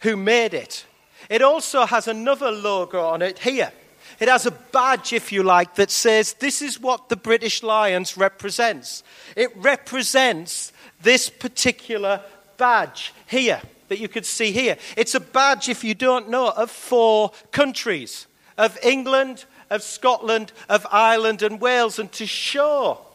who 0.00 0.16
made 0.16 0.54
it, 0.54 0.84
it 1.32 1.40
also 1.40 1.86
has 1.86 2.08
another 2.08 2.50
logo 2.50 3.00
on 3.00 3.22
it 3.22 3.38
here. 3.38 3.72
It 4.20 4.28
has 4.28 4.44
a 4.44 4.50
badge, 4.50 5.14
if 5.14 5.32
you 5.32 5.42
like, 5.42 5.76
that 5.76 5.90
says 5.90 6.34
this 6.34 6.60
is 6.60 6.78
what 6.78 7.08
the 7.08 7.16
British 7.16 7.62
Lions 7.62 8.18
represents. 8.18 9.02
It 9.34 9.50
represents 9.56 10.74
this 11.00 11.30
particular 11.30 12.20
badge 12.58 13.14
here 13.26 13.62
that 13.88 13.98
you 13.98 14.08
could 14.08 14.26
see 14.26 14.52
here. 14.52 14.76
It's 14.94 15.14
a 15.14 15.20
badge, 15.20 15.70
if 15.70 15.82
you 15.82 15.94
don't 15.94 16.28
know, 16.28 16.50
of 16.50 16.70
four 16.70 17.32
countries 17.50 18.26
of 18.58 18.78
England, 18.82 19.46
of 19.70 19.82
Scotland, 19.82 20.52
of 20.68 20.86
Ireland, 20.90 21.40
and 21.40 21.62
Wales. 21.62 21.98
And 21.98 22.12
to 22.12 22.26
show 22.26 23.06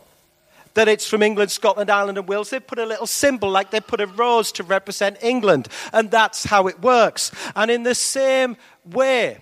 that 0.77 0.87
it's 0.87 1.07
from 1.07 1.23
England, 1.23 1.49
Scotland, 1.49 1.89
Ireland, 1.89 2.17
and 2.17 2.27
Wales. 2.27 2.51
They 2.51 2.59
put 2.59 2.77
a 2.77 2.85
little 2.85 3.07
symbol, 3.07 3.49
like 3.49 3.71
they 3.71 3.81
put 3.81 3.99
a 3.99 4.05
rose 4.05 4.51
to 4.53 4.63
represent 4.63 5.17
England. 5.23 5.67
And 5.91 6.11
that's 6.11 6.43
how 6.45 6.67
it 6.67 6.79
works. 6.81 7.31
And 7.55 7.71
in 7.71 7.81
the 7.81 7.95
same 7.95 8.57
way, 8.85 9.39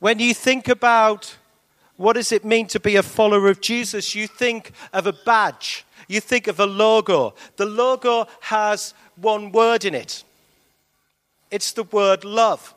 when 0.00 0.18
you 0.18 0.34
think 0.34 0.68
about 0.68 1.36
what 1.96 2.14
does 2.14 2.32
it 2.32 2.44
mean 2.44 2.66
to 2.66 2.80
be 2.80 2.96
a 2.96 3.02
follower 3.02 3.48
of 3.48 3.60
Jesus, 3.60 4.14
you 4.14 4.26
think 4.26 4.72
of 4.92 5.06
a 5.06 5.12
badge, 5.12 5.86
you 6.08 6.20
think 6.20 6.48
of 6.48 6.58
a 6.58 6.66
logo. 6.66 7.34
The 7.56 7.66
logo 7.66 8.26
has 8.40 8.92
one 9.16 9.52
word 9.52 9.84
in 9.84 9.94
it 9.94 10.24
it's 11.54 11.70
the 11.70 11.84
word 11.84 12.24
love. 12.24 12.74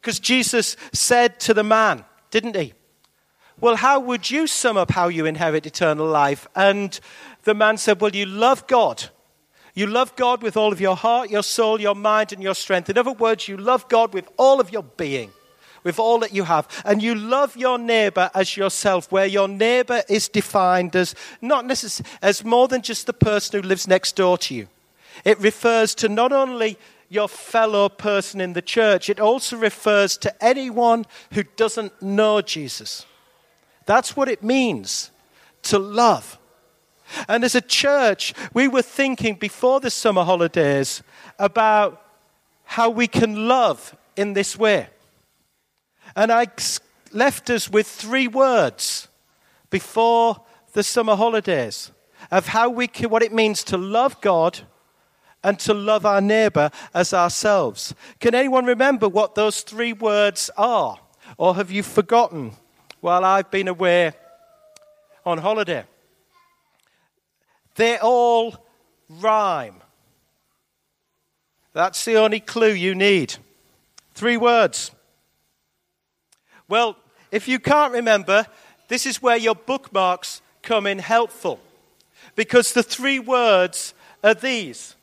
Because 0.00 0.18
Jesus 0.18 0.76
said 0.92 1.38
to 1.40 1.54
the 1.54 1.62
man, 1.62 2.04
didn't 2.32 2.56
he? 2.56 2.72
Well, 3.60 3.74
how 3.74 3.98
would 3.98 4.30
you 4.30 4.46
sum 4.46 4.76
up 4.76 4.92
how 4.92 5.08
you 5.08 5.26
inherit 5.26 5.66
eternal 5.66 6.06
life? 6.06 6.46
And 6.54 6.98
the 7.42 7.54
man 7.54 7.76
said, 7.76 8.00
Well, 8.00 8.14
you 8.14 8.24
love 8.24 8.68
God. 8.68 9.10
You 9.74 9.88
love 9.88 10.14
God 10.14 10.42
with 10.42 10.56
all 10.56 10.72
of 10.72 10.80
your 10.80 10.94
heart, 10.94 11.30
your 11.30 11.42
soul, 11.42 11.80
your 11.80 11.96
mind, 11.96 12.32
and 12.32 12.42
your 12.42 12.54
strength. 12.54 12.88
In 12.88 12.96
other 12.96 13.12
words, 13.12 13.48
you 13.48 13.56
love 13.56 13.88
God 13.88 14.14
with 14.14 14.28
all 14.36 14.60
of 14.60 14.72
your 14.72 14.84
being, 14.84 15.32
with 15.82 15.98
all 15.98 16.20
that 16.20 16.32
you 16.32 16.44
have. 16.44 16.68
And 16.84 17.02
you 17.02 17.16
love 17.16 17.56
your 17.56 17.78
neighbor 17.78 18.30
as 18.32 18.56
yourself, 18.56 19.10
where 19.10 19.26
your 19.26 19.48
neighbor 19.48 20.02
is 20.08 20.28
defined 20.28 20.94
as 20.94 21.16
not 21.40 21.68
as 22.22 22.44
more 22.44 22.68
than 22.68 22.82
just 22.82 23.06
the 23.06 23.12
person 23.12 23.60
who 23.60 23.68
lives 23.68 23.88
next 23.88 24.14
door 24.14 24.38
to 24.38 24.54
you. 24.54 24.68
It 25.24 25.38
refers 25.40 25.96
to 25.96 26.08
not 26.08 26.30
only 26.30 26.78
your 27.08 27.28
fellow 27.28 27.88
person 27.88 28.40
in 28.40 28.52
the 28.52 28.62
church, 28.62 29.10
it 29.10 29.18
also 29.18 29.56
refers 29.56 30.16
to 30.18 30.44
anyone 30.44 31.06
who 31.32 31.42
doesn't 31.42 32.00
know 32.00 32.40
Jesus. 32.40 33.04
That's 33.88 34.14
what 34.14 34.28
it 34.28 34.42
means 34.42 35.10
to 35.62 35.78
love. 35.78 36.38
And 37.26 37.42
as 37.42 37.54
a 37.54 37.62
church, 37.62 38.34
we 38.52 38.68
were 38.68 38.82
thinking 38.82 39.36
before 39.36 39.80
the 39.80 39.90
summer 39.90 40.24
holidays 40.24 41.02
about 41.38 42.04
how 42.64 42.90
we 42.90 43.06
can 43.06 43.48
love 43.48 43.96
in 44.14 44.34
this 44.34 44.58
way. 44.58 44.88
And 46.14 46.30
I 46.30 46.48
left 47.12 47.48
us 47.48 47.70
with 47.70 47.86
three 47.86 48.28
words 48.28 49.08
before 49.70 50.42
the 50.74 50.82
summer 50.82 51.16
holidays 51.16 51.90
of 52.30 52.48
how 52.48 52.68
we 52.68 52.88
can, 52.88 53.08
what 53.08 53.22
it 53.22 53.32
means 53.32 53.64
to 53.64 53.78
love 53.78 54.20
God 54.20 54.60
and 55.42 55.58
to 55.60 55.72
love 55.72 56.04
our 56.04 56.20
neighbor 56.20 56.70
as 56.92 57.14
ourselves. 57.14 57.94
Can 58.20 58.34
anyone 58.34 58.66
remember 58.66 59.08
what 59.08 59.34
those 59.34 59.62
three 59.62 59.94
words 59.94 60.50
are? 60.58 60.98
Or 61.38 61.54
have 61.54 61.70
you 61.70 61.82
forgotten 61.82 62.52
while 63.00 63.24
I've 63.24 63.50
been 63.50 63.68
away 63.68 64.12
on 65.24 65.38
holiday. 65.38 65.84
They 67.74 67.98
all 67.98 68.66
rhyme. 69.08 69.76
That's 71.72 72.04
the 72.04 72.16
only 72.16 72.40
clue 72.40 72.72
you 72.72 72.94
need. 72.94 73.36
Three 74.14 74.36
words. 74.36 74.90
Well, 76.68 76.96
if 77.30 77.46
you 77.46 77.58
can't 77.58 77.92
remember, 77.92 78.46
this 78.88 79.06
is 79.06 79.22
where 79.22 79.36
your 79.36 79.54
bookmarks 79.54 80.42
come 80.62 80.86
in 80.86 80.98
helpful. 80.98 81.60
Because 82.34 82.72
the 82.72 82.82
three 82.82 83.18
words 83.18 83.94
are 84.24 84.34
these 84.34 84.96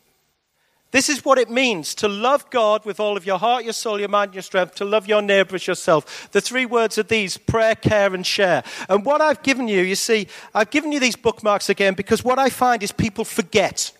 this 0.95 1.09
is 1.09 1.25
what 1.25 1.37
it 1.37 1.49
means 1.49 1.93
to 1.95 2.07
love 2.07 2.49
God 2.49 2.85
with 2.85 3.01
all 3.01 3.17
of 3.17 3.25
your 3.25 3.37
heart, 3.37 3.65
your 3.65 3.73
soul, 3.73 3.99
your 3.99 4.07
mind, 4.07 4.33
your 4.33 4.41
strength, 4.41 4.75
to 4.75 4.85
love 4.85 5.09
your 5.09 5.21
neighbor 5.21 5.55
as 5.55 5.67
yourself. 5.67 6.31
The 6.31 6.39
three 6.39 6.65
words 6.65 6.97
are 6.97 7.03
these 7.03 7.37
prayer, 7.37 7.75
care, 7.75 8.13
and 8.13 8.25
share. 8.25 8.63
And 8.87 9.03
what 9.03 9.19
I've 9.19 9.43
given 9.43 9.67
you, 9.67 9.81
you 9.81 9.95
see, 9.95 10.29
I've 10.53 10.69
given 10.71 10.93
you 10.93 11.01
these 11.01 11.17
bookmarks 11.17 11.67
again 11.67 11.95
because 11.95 12.23
what 12.23 12.39
I 12.39 12.49
find 12.49 12.81
is 12.81 12.93
people 12.93 13.25
forget. 13.25 13.91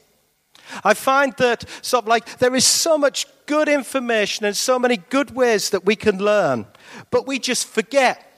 I 0.86 0.94
find 0.94 1.34
that 1.34 1.66
sort 1.82 2.06
of 2.06 2.08
like 2.08 2.38
there 2.38 2.56
is 2.56 2.64
so 2.64 2.98
much 2.98 3.28
good 3.46 3.68
information 3.68 4.46
and 4.46 4.56
so 4.56 4.80
many 4.80 4.96
good 4.96 5.32
ways 5.32 5.72
that 5.72 5.86
we 5.86 5.98
can 5.98 6.20
learn, 6.20 6.66
but 7.12 7.28
we 7.28 7.40
just 7.40 7.68
forget 7.68 8.35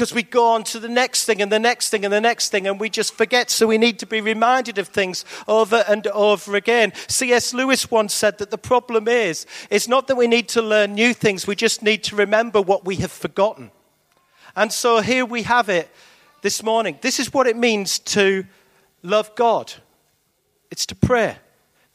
because 0.00 0.14
we 0.14 0.22
go 0.22 0.54
on 0.54 0.64
to 0.64 0.80
the 0.80 0.88
next 0.88 1.26
thing 1.26 1.42
and 1.42 1.52
the 1.52 1.58
next 1.58 1.90
thing 1.90 2.06
and 2.06 2.14
the 2.14 2.22
next 2.22 2.48
thing 2.48 2.66
and 2.66 2.80
we 2.80 2.88
just 2.88 3.12
forget. 3.12 3.50
So 3.50 3.66
we 3.66 3.76
need 3.76 3.98
to 3.98 4.06
be 4.06 4.22
reminded 4.22 4.78
of 4.78 4.88
things 4.88 5.26
over 5.46 5.84
and 5.86 6.06
over 6.06 6.56
again. 6.56 6.94
C.S. 7.06 7.52
Lewis 7.52 7.90
once 7.90 8.14
said 8.14 8.38
that 8.38 8.50
the 8.50 8.56
problem 8.56 9.08
is, 9.08 9.44
it's 9.68 9.88
not 9.88 10.06
that 10.06 10.16
we 10.16 10.26
need 10.26 10.48
to 10.48 10.62
learn 10.62 10.94
new 10.94 11.12
things, 11.12 11.46
we 11.46 11.54
just 11.54 11.82
need 11.82 12.02
to 12.04 12.16
remember 12.16 12.62
what 12.62 12.86
we 12.86 12.96
have 12.96 13.12
forgotten. 13.12 13.72
And 14.56 14.72
so 14.72 15.02
here 15.02 15.26
we 15.26 15.42
have 15.42 15.68
it 15.68 15.90
this 16.40 16.62
morning. 16.62 16.98
This 17.02 17.20
is 17.20 17.34
what 17.34 17.46
it 17.46 17.58
means 17.58 17.98
to 17.98 18.46
love 19.02 19.34
God 19.34 19.70
it's 20.70 20.86
to 20.86 20.94
pray. 20.94 21.36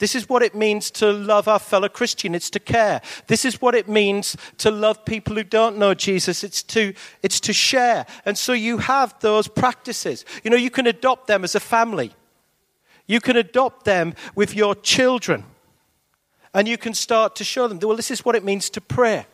This 0.06 0.14
is 0.14 0.30
what 0.30 0.44
it 0.44 0.54
means 0.54 0.92
to 0.92 1.12
love 1.12 1.48
our 1.48 1.58
fellow 1.58 1.90
Christian. 1.90 2.36
It's 2.36 2.52
to 2.52 2.60
care. 2.60 3.02
This 3.26 3.44
is 3.44 3.60
what 3.60 3.74
it 3.74 3.90
means 3.90 4.38
to 4.60 4.70
love 4.70 5.04
people 5.04 5.36
who 5.36 5.44
don't 5.44 5.80
know 5.80 5.96
Jesus. 5.96 6.44
It's 6.44 6.62
to, 6.62 6.94
it's 7.24 7.40
to 7.40 7.54
share. 7.54 8.06
And 8.24 8.38
so 8.38 8.54
you 8.54 8.78
have 8.78 9.20
those 9.22 9.48
practices. 9.48 10.24
You 10.44 10.52
know, 10.52 10.58
you 10.58 10.70
can 10.70 10.86
adopt 10.86 11.26
them 11.26 11.44
as 11.44 11.56
a 11.56 11.60
family. 11.60 12.14
You 13.08 13.20
can 13.20 13.36
adopt 13.36 13.86
them 13.86 14.14
with 14.36 14.54
your 14.54 14.76
children. 14.76 15.44
And 16.54 16.68
you 16.68 16.78
can 16.78 16.94
start 16.94 17.36
to 17.38 17.44
show 17.44 17.68
them, 17.68 17.80
well, 17.80 17.98
this 17.98 18.12
is 18.12 18.24
what 18.24 18.36
it 18.36 18.44
means 18.44 18.70
to 18.70 18.82
pray. 18.82 19.26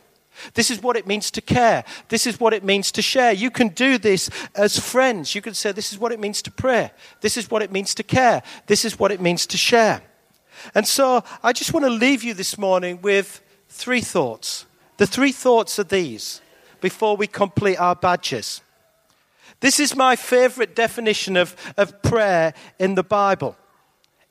This 0.54 0.70
is 0.70 0.82
what 0.82 0.96
it 0.96 1.06
means 1.06 1.30
to 1.32 1.42
care. 1.42 1.84
This 2.08 2.26
is 2.26 2.40
what 2.40 2.54
it 2.54 2.64
means 2.64 2.90
to 2.92 3.02
share. 3.02 3.32
You 3.32 3.50
can 3.50 3.68
do 3.68 3.98
this 3.98 4.30
as 4.54 4.78
friends. 4.78 5.34
You 5.34 5.42
can 5.42 5.52
say, 5.52 5.72
This 5.72 5.92
is 5.92 5.98
what 5.98 6.12
it 6.12 6.18
means 6.18 6.40
to 6.40 6.50
pray. 6.50 6.92
This 7.20 7.36
is 7.36 7.50
what 7.50 7.60
it 7.60 7.70
means 7.70 7.94
to 7.96 8.02
care. 8.02 8.42
This 8.68 8.86
is 8.86 8.98
what 8.98 9.12
it 9.12 9.20
means 9.20 9.44
to 9.48 9.58
share. 9.58 10.00
And 10.74 10.86
so 10.86 11.24
I 11.42 11.52
just 11.52 11.72
want 11.72 11.84
to 11.86 11.90
leave 11.90 12.22
you 12.22 12.34
this 12.34 12.58
morning 12.58 13.00
with 13.02 13.42
three 13.68 14.00
thoughts. 14.00 14.66
The 14.98 15.06
three 15.06 15.32
thoughts 15.32 15.78
are 15.78 15.84
these 15.84 16.40
before 16.80 17.16
we 17.16 17.26
complete 17.26 17.76
our 17.76 17.94
badges. 17.94 18.60
This 19.60 19.78
is 19.78 19.94
my 19.94 20.16
favorite 20.16 20.74
definition 20.74 21.36
of, 21.36 21.56
of 21.76 22.02
prayer 22.02 22.52
in 22.78 22.96
the 22.96 23.04
Bible. 23.04 23.56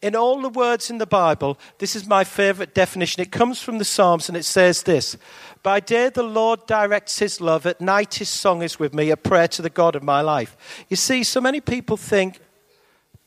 In 0.02 0.16
all 0.16 0.42
the 0.42 0.50
words 0.50 0.90
in 0.90 0.98
the 0.98 1.06
Bible, 1.06 1.60
this 1.78 1.96
is 1.96 2.08
my 2.08 2.24
favorite 2.24 2.74
definition. 2.74 3.22
It 3.22 3.32
comes 3.32 3.62
from 3.62 3.78
the 3.78 3.86
Psalms 3.86 4.28
and 4.28 4.38
it 4.38 4.46
says 4.46 4.84
this 4.84 5.16
By 5.62 5.80
day 5.80 6.10
the 6.10 6.24
Lord 6.24 6.66
directs 6.66 7.20
his 7.20 7.40
love, 7.40 7.66
at 7.66 7.80
night 7.80 8.16
his 8.16 8.30
song 8.30 8.64
is 8.64 8.80
with 8.80 8.94
me, 8.94 9.12
a 9.12 9.18
prayer 9.18 9.48
to 9.50 9.62
the 9.62 9.70
God 9.70 9.96
of 9.96 10.04
my 10.04 10.22
life. 10.22 10.86
You 10.90 10.98
see, 10.98 11.24
so 11.24 11.40
many 11.40 11.62
people 11.62 11.98
think 11.98 12.40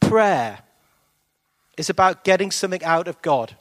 prayer 0.01 0.64
is 1.77 1.91
about 1.91 2.25
getting 2.25 2.51
something 2.51 2.83
out 2.85 3.09
of 3.09 3.21
God. 3.23 3.57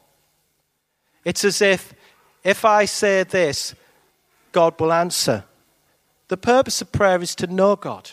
It's 1.26 1.44
as 1.44 1.62
if, 1.62 1.94
if 2.44 2.66
I 2.66 2.86
say 2.86 3.24
this, 3.24 3.76
God 4.52 4.80
will 4.80 4.94
answer. 4.94 5.46
The 6.28 6.38
purpose 6.38 6.82
of 6.82 6.92
prayer 6.92 7.22
is 7.22 7.36
to 7.36 7.48
know 7.48 7.76
God, 7.76 8.12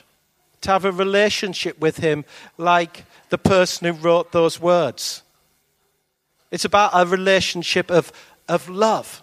to 0.62 0.71
have 0.71 0.85
a 0.85 0.92
relationship 0.92 1.78
with 1.80 1.99
Him 1.99 2.25
like 2.57 3.04
the 3.28 3.38
person 3.38 3.87
who 3.87 4.00
wrote 4.00 4.33
those 4.33 4.61
words. 4.61 5.23
It's 6.50 6.64
about 6.64 6.90
a 6.95 7.07
relationship 7.07 7.90
of, 7.90 8.12
of 8.49 8.69
love. 8.69 9.23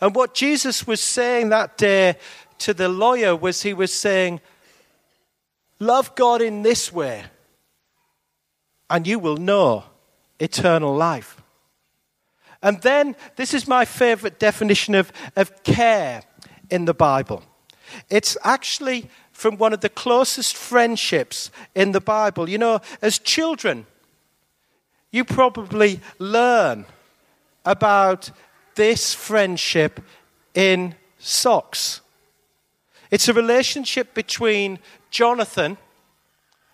And 0.00 0.14
what 0.14 0.34
Jesus 0.34 0.86
was 0.86 1.00
saying 1.00 1.50
that 1.50 1.76
day 1.76 2.16
to 2.58 2.74
the 2.74 2.88
lawyer 2.88 3.36
was 3.36 3.62
he 3.62 3.74
was 3.74 3.92
saying, 3.92 4.40
Love 5.78 6.14
God 6.14 6.40
in 6.40 6.62
this 6.62 6.92
way 6.92 7.24
and 8.88 9.06
you 9.06 9.18
will 9.18 9.36
know 9.36 9.84
eternal 10.38 10.94
life. 10.94 11.40
And 12.62 12.80
then, 12.80 13.14
this 13.36 13.52
is 13.52 13.68
my 13.68 13.84
favorite 13.84 14.38
definition 14.38 14.94
of, 14.94 15.12
of 15.36 15.62
care 15.64 16.22
in 16.70 16.86
the 16.86 16.94
Bible. 16.94 17.42
It's 18.08 18.36
actually 18.42 19.10
from 19.32 19.58
one 19.58 19.72
of 19.72 19.80
the 19.80 19.88
closest 19.88 20.56
friendships 20.56 21.50
in 21.74 21.92
the 21.92 22.00
Bible. 22.00 22.48
You 22.48 22.58
know, 22.58 22.80
as 23.02 23.18
children, 23.18 23.86
you 25.10 25.24
probably 25.24 26.00
learn 26.18 26.86
about 27.64 28.30
this 28.74 29.14
friendship 29.14 30.00
in 30.54 30.94
socks. 31.18 32.00
It's 33.10 33.28
a 33.28 33.32
relationship 33.32 34.14
between 34.14 34.78
Jonathan, 35.10 35.76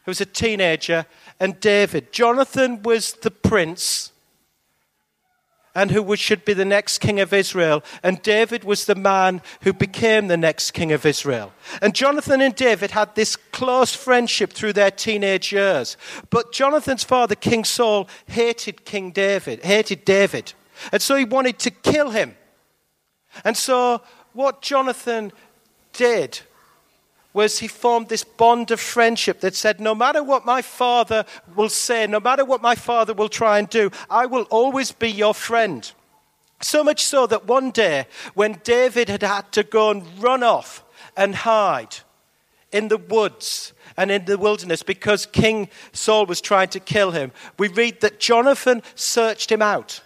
who's 0.04 0.20
a 0.20 0.26
teenager, 0.26 1.06
and 1.40 1.58
David. 1.58 2.12
Jonathan 2.12 2.82
was 2.82 3.14
the 3.14 3.30
prince 3.30 4.12
and 5.74 5.90
who 5.90 6.16
should 6.16 6.44
be 6.44 6.52
the 6.52 6.64
next 6.64 6.98
king 6.98 7.20
of 7.20 7.32
Israel. 7.32 7.82
And 8.02 8.20
David 8.22 8.64
was 8.64 8.84
the 8.84 8.94
man 8.94 9.40
who 9.62 9.72
became 9.72 10.26
the 10.26 10.36
next 10.36 10.72
king 10.72 10.92
of 10.92 11.06
Israel. 11.06 11.52
And 11.80 11.94
Jonathan 11.94 12.40
and 12.40 12.54
David 12.54 12.90
had 12.90 13.14
this 13.14 13.36
close 13.36 13.94
friendship 13.94 14.52
through 14.52 14.72
their 14.72 14.90
teenage 14.90 15.52
years. 15.52 15.96
But 16.28 16.52
Jonathan's 16.52 17.04
father, 17.04 17.34
King 17.34 17.64
Saul, 17.64 18.08
hated 18.26 18.84
King 18.84 19.12
David, 19.12 19.64
hated 19.64 20.04
David. 20.04 20.52
And 20.92 21.00
so 21.00 21.16
he 21.16 21.24
wanted 21.24 21.58
to 21.60 21.70
kill 21.70 22.10
him. 22.10 22.36
And 23.44 23.56
so 23.56 24.02
what 24.32 24.62
Jonathan 24.62 25.32
did 25.92 26.40
was 27.32 27.58
he 27.58 27.68
formed 27.68 28.08
this 28.08 28.24
bond 28.24 28.70
of 28.70 28.80
friendship 28.80 29.40
that 29.40 29.54
said, 29.54 29.80
No 29.80 29.94
matter 29.94 30.22
what 30.22 30.44
my 30.44 30.62
father 30.62 31.24
will 31.54 31.68
say, 31.68 32.06
no 32.06 32.20
matter 32.20 32.44
what 32.44 32.62
my 32.62 32.74
father 32.74 33.14
will 33.14 33.28
try 33.28 33.58
and 33.58 33.68
do, 33.68 33.90
I 34.08 34.26
will 34.26 34.42
always 34.50 34.92
be 34.92 35.10
your 35.10 35.34
friend. 35.34 35.90
So 36.62 36.84
much 36.84 37.04
so 37.04 37.26
that 37.26 37.46
one 37.46 37.70
day, 37.70 38.06
when 38.34 38.60
David 38.64 39.08
had 39.08 39.22
had 39.22 39.52
to 39.52 39.62
go 39.62 39.90
and 39.90 40.22
run 40.22 40.42
off 40.42 40.84
and 41.16 41.34
hide 41.34 41.96
in 42.72 42.88
the 42.88 42.98
woods 42.98 43.72
and 43.96 44.10
in 44.10 44.24
the 44.24 44.36
wilderness 44.36 44.82
because 44.82 45.26
King 45.26 45.68
Saul 45.92 46.26
was 46.26 46.40
trying 46.40 46.68
to 46.70 46.80
kill 46.80 47.12
him, 47.12 47.32
we 47.58 47.68
read 47.68 48.00
that 48.00 48.20
Jonathan 48.20 48.82
searched 48.94 49.50
him 49.50 49.62
out 49.62 50.02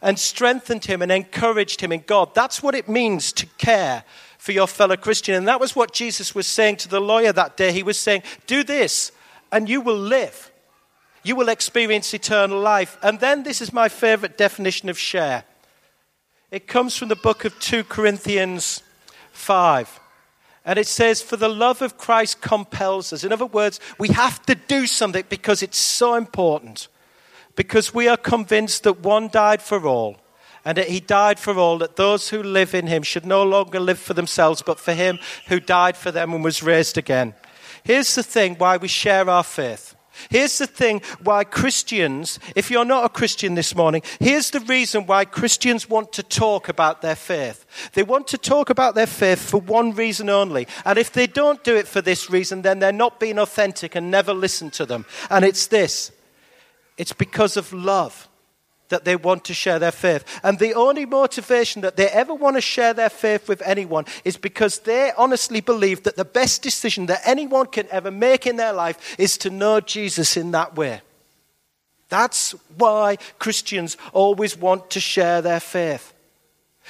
and 0.00 0.18
strengthened 0.18 0.84
him 0.84 1.00
and 1.00 1.10
encouraged 1.10 1.80
him 1.80 1.90
in 1.90 2.04
God. 2.06 2.34
That's 2.34 2.62
what 2.62 2.74
it 2.74 2.88
means 2.88 3.32
to 3.32 3.46
care 3.58 4.04
for 4.44 4.52
your 4.52 4.68
fellow 4.68 4.94
Christian. 4.94 5.34
And 5.36 5.48
that 5.48 5.58
was 5.58 5.74
what 5.74 5.94
Jesus 5.94 6.34
was 6.34 6.46
saying 6.46 6.76
to 6.76 6.88
the 6.88 7.00
lawyer 7.00 7.32
that 7.32 7.56
day. 7.56 7.72
He 7.72 7.82
was 7.82 7.96
saying, 7.96 8.24
Do 8.46 8.62
this, 8.62 9.10
and 9.50 9.70
you 9.70 9.80
will 9.80 9.96
live. 9.96 10.52
You 11.22 11.34
will 11.34 11.48
experience 11.48 12.12
eternal 12.12 12.60
life. 12.60 12.98
And 13.02 13.18
then 13.20 13.42
this 13.42 13.62
is 13.62 13.72
my 13.72 13.88
favorite 13.88 14.36
definition 14.36 14.90
of 14.90 14.98
share. 14.98 15.44
It 16.50 16.66
comes 16.66 16.94
from 16.94 17.08
the 17.08 17.16
book 17.16 17.46
of 17.46 17.58
2 17.58 17.84
Corinthians 17.84 18.82
5. 19.32 19.98
And 20.66 20.78
it 20.78 20.88
says, 20.88 21.22
For 21.22 21.38
the 21.38 21.48
love 21.48 21.80
of 21.80 21.96
Christ 21.96 22.42
compels 22.42 23.14
us. 23.14 23.24
In 23.24 23.32
other 23.32 23.46
words, 23.46 23.80
we 23.98 24.08
have 24.08 24.44
to 24.44 24.54
do 24.54 24.86
something 24.86 25.24
because 25.30 25.62
it's 25.62 25.78
so 25.78 26.16
important. 26.16 26.88
Because 27.56 27.94
we 27.94 28.08
are 28.08 28.18
convinced 28.18 28.82
that 28.82 29.00
one 29.00 29.28
died 29.28 29.62
for 29.62 29.86
all 29.86 30.18
and 30.64 30.78
that 30.78 30.88
he 30.88 31.00
died 31.00 31.38
for 31.38 31.54
all, 31.58 31.78
that 31.78 31.96
those 31.96 32.30
who 32.30 32.42
live 32.42 32.74
in 32.74 32.86
him 32.86 33.02
should 33.02 33.26
no 33.26 33.42
longer 33.42 33.80
live 33.80 33.98
for 33.98 34.14
themselves, 34.14 34.62
but 34.62 34.80
for 34.80 34.92
him 34.92 35.18
who 35.48 35.60
died 35.60 35.96
for 35.96 36.10
them 36.10 36.32
and 36.32 36.44
was 36.44 36.62
raised 36.62 36.96
again. 36.96 37.34
Here's 37.82 38.14
the 38.14 38.22
thing 38.22 38.56
why 38.56 38.76
we 38.78 38.88
share 38.88 39.28
our 39.28 39.44
faith. 39.44 39.94
Here's 40.30 40.58
the 40.58 40.66
thing 40.66 41.02
why 41.22 41.44
Christians, 41.44 42.38
if 42.54 42.70
you're 42.70 42.84
not 42.84 43.04
a 43.04 43.08
Christian 43.08 43.54
this 43.54 43.74
morning, 43.74 44.02
here's 44.20 44.50
the 44.50 44.60
reason 44.60 45.06
why 45.06 45.24
Christians 45.24 45.88
want 45.88 46.12
to 46.12 46.22
talk 46.22 46.68
about 46.68 47.02
their 47.02 47.16
faith. 47.16 47.90
They 47.92 48.04
want 48.04 48.28
to 48.28 48.38
talk 48.38 48.70
about 48.70 48.94
their 48.94 49.06
faith 49.06 49.40
for 49.40 49.60
one 49.60 49.92
reason 49.92 50.30
only. 50.30 50.68
And 50.84 50.98
if 50.98 51.12
they 51.12 51.26
don't 51.26 51.62
do 51.64 51.76
it 51.76 51.88
for 51.88 52.00
this 52.00 52.30
reason, 52.30 52.62
then 52.62 52.78
they're 52.78 52.92
not 52.92 53.20
being 53.20 53.38
authentic 53.38 53.94
and 53.94 54.10
never 54.10 54.32
listen 54.32 54.70
to 54.72 54.86
them. 54.86 55.04
And 55.30 55.44
it's 55.44 55.66
this 55.66 56.12
it's 56.96 57.12
because 57.12 57.56
of 57.56 57.72
love 57.72 58.28
that 58.94 59.04
they 59.04 59.16
want 59.16 59.44
to 59.44 59.54
share 59.54 59.80
their 59.80 59.90
faith. 59.90 60.24
And 60.44 60.56
the 60.56 60.74
only 60.74 61.04
motivation 61.04 61.82
that 61.82 61.96
they 61.96 62.06
ever 62.06 62.32
want 62.32 62.54
to 62.54 62.60
share 62.60 62.94
their 62.94 63.10
faith 63.10 63.48
with 63.48 63.60
anyone 63.62 64.04
is 64.24 64.36
because 64.36 64.78
they 64.78 65.10
honestly 65.18 65.60
believe 65.60 66.04
that 66.04 66.14
the 66.14 66.24
best 66.24 66.62
decision 66.62 67.06
that 67.06 67.22
anyone 67.26 67.66
can 67.66 67.88
ever 67.90 68.12
make 68.12 68.46
in 68.46 68.54
their 68.54 68.72
life 68.72 69.16
is 69.18 69.36
to 69.38 69.50
know 69.50 69.80
Jesus 69.80 70.36
in 70.36 70.52
that 70.52 70.76
way. 70.76 71.00
That's 72.08 72.52
why 72.78 73.18
Christians 73.40 73.96
always 74.12 74.56
want 74.56 74.90
to 74.90 75.00
share 75.00 75.42
their 75.42 75.58
faith. 75.58 76.13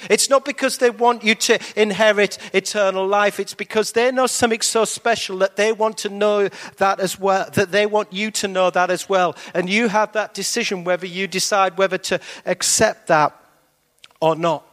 It's 0.09 0.29
not 0.29 0.43
because 0.43 0.77
they 0.77 0.89
want 0.89 1.23
you 1.23 1.35
to 1.35 1.59
inherit 1.75 2.37
eternal 2.53 3.07
life. 3.07 3.39
It's 3.39 3.53
because 3.53 3.93
they 3.93 4.11
know 4.11 4.27
something 4.27 4.61
so 4.61 4.85
special 4.85 5.37
that 5.39 5.55
they 5.55 5.71
want 5.71 5.97
to 5.99 6.09
know 6.09 6.49
that 6.77 6.99
as 6.99 7.19
well, 7.19 7.49
that 7.51 7.71
they 7.71 7.85
want 7.85 8.11
you 8.11 8.29
to 8.31 8.47
know 8.47 8.69
that 8.69 8.91
as 8.91 9.07
well. 9.07 9.35
And 9.53 9.69
you 9.69 9.87
have 9.87 10.11
that 10.13 10.33
decision 10.33 10.83
whether 10.83 11.05
you 11.05 11.27
decide 11.27 11.77
whether 11.77 11.97
to 11.97 12.19
accept 12.45 13.07
that 13.07 13.33
or 14.19 14.35
not. 14.35 14.65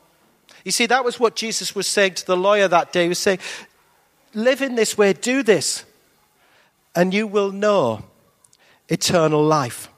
You 0.64 0.72
see, 0.72 0.86
that 0.86 1.04
was 1.04 1.18
what 1.18 1.36
Jesus 1.36 1.74
was 1.74 1.86
saying 1.86 2.14
to 2.14 2.26
the 2.26 2.36
lawyer 2.36 2.68
that 2.68 2.92
day. 2.92 3.04
He 3.04 3.08
was 3.08 3.18
saying, 3.18 3.38
Live 4.34 4.62
in 4.62 4.76
this 4.76 4.96
way, 4.96 5.12
do 5.12 5.42
this, 5.42 5.84
and 6.94 7.12
you 7.12 7.26
will 7.26 7.52
know 7.52 8.02
eternal 8.88 9.44
life. 9.44 9.88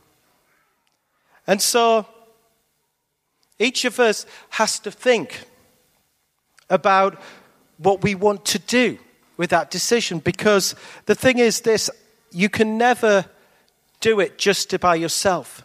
And 1.46 1.62
so, 1.62 2.06
each 3.58 3.84
of 3.84 4.00
us 4.00 4.26
has 4.50 4.78
to 4.80 4.90
think 4.90 5.46
about 6.70 7.20
what 7.78 8.02
we 8.02 8.14
want 8.14 8.44
to 8.46 8.58
do 8.58 8.98
with 9.36 9.50
that 9.50 9.70
decision 9.70 10.18
because 10.18 10.74
the 11.06 11.14
thing 11.14 11.38
is 11.38 11.60
this 11.60 11.90
you 12.30 12.48
can 12.48 12.78
never 12.78 13.26
do 14.00 14.20
it 14.20 14.38
just 14.38 14.78
by 14.80 14.94
yourself. 14.94 15.64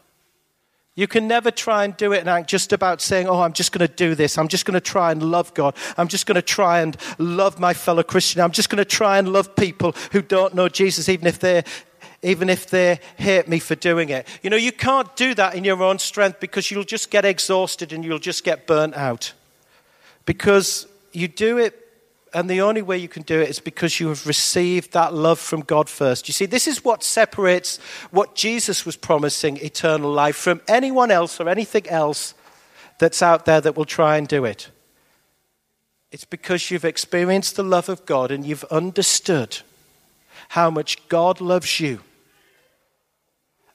You 0.96 1.08
can 1.08 1.28
never 1.28 1.50
try 1.50 1.86
and 1.86 1.96
do 1.96 2.12
it 2.12 2.20
and 2.20 2.30
act 2.30 2.50
just 2.50 2.74
about 2.74 3.02
saying, 3.02 3.28
Oh, 3.30 3.40
I'm 3.42 3.54
just 3.54 3.72
going 3.72 3.88
to 3.88 3.94
do 3.94 4.16
this. 4.16 4.38
I'm 4.38 4.50
just 4.50 4.66
going 4.66 4.74
to 4.74 4.82
try 4.82 5.12
and 5.12 5.24
love 5.24 5.54
God. 5.54 5.76
I'm 5.98 6.10
just 6.10 6.26
going 6.26 6.36
to 6.36 6.42
try 6.42 6.82
and 6.82 6.98
love 7.18 7.58
my 7.60 7.74
fellow 7.74 8.04
Christian. 8.04 8.42
I'm 8.42 8.52
just 8.52 8.70
going 8.70 8.80
to 8.80 8.86
try 8.86 9.18
and 9.18 9.32
love 9.32 9.56
people 9.56 9.96
who 10.12 10.22
don't 10.22 10.54
know 10.54 10.68
Jesus, 10.68 11.08
even 11.08 11.26
if 11.26 11.40
they're 11.40 11.64
even 12.22 12.50
if 12.50 12.70
they 12.70 13.00
hate 13.18 13.48
me 13.48 13.60
for 13.60 13.76
doing 13.76 14.10
it. 14.10 14.28
You 14.42 14.50
know, 14.50 14.58
you 14.58 14.72
can't 14.72 15.14
do 15.16 15.34
that 15.36 15.56
in 15.56 15.64
your 15.64 15.82
own 15.82 16.00
strength 16.00 16.40
because 16.40 16.70
you'll 16.70 16.84
just 16.84 17.12
get 17.12 17.26
exhausted 17.26 17.94
and 17.94 18.04
you'll 18.04 18.20
just 18.20 18.44
get 18.44 18.68
burnt 18.68 18.96
out. 18.96 19.34
Because 20.26 20.88
you 21.14 21.28
do 21.28 21.58
it 21.58 21.76
and 22.34 22.50
the 22.50 22.62
only 22.62 22.82
way 22.82 22.98
you 22.98 23.08
can 23.08 23.24
do 23.24 23.40
it 23.40 23.50
is 23.50 23.60
because 23.60 24.00
you 24.00 24.10
have 24.10 24.28
received 24.28 24.94
that 24.94 25.14
love 25.14 25.40
from 25.40 25.62
God 25.62 25.90
first. 25.90 26.28
You 26.28 26.34
see, 26.34 26.46
this 26.46 26.68
is 26.68 26.84
what 26.86 27.04
separates 27.04 27.78
what 28.12 28.36
Jesus 28.36 28.86
was 28.86 28.96
promising 28.96 29.58
eternal 29.58 30.12
life 30.12 30.36
from 30.36 30.62
anyone 30.68 31.10
else 31.10 31.40
or 31.40 31.50
anything 31.50 31.88
else 31.88 32.36
that's 33.00 33.24
out 33.24 33.46
there 33.46 33.62
that 33.62 33.76
will 33.76 33.86
try 33.86 34.18
and 34.18 34.28
do 34.28 34.46
it. 34.46 34.70
It's 36.12 36.26
because 36.26 36.70
you've 36.70 36.86
experienced 36.86 37.56
the 37.56 37.64
love 37.64 37.90
of 37.90 38.06
God 38.06 38.30
and 38.30 38.46
you've 38.46 38.64
understood 38.66 39.60
how 40.50 40.70
much 40.70 41.08
God 41.08 41.42
loves 41.42 41.80
you 41.80 42.02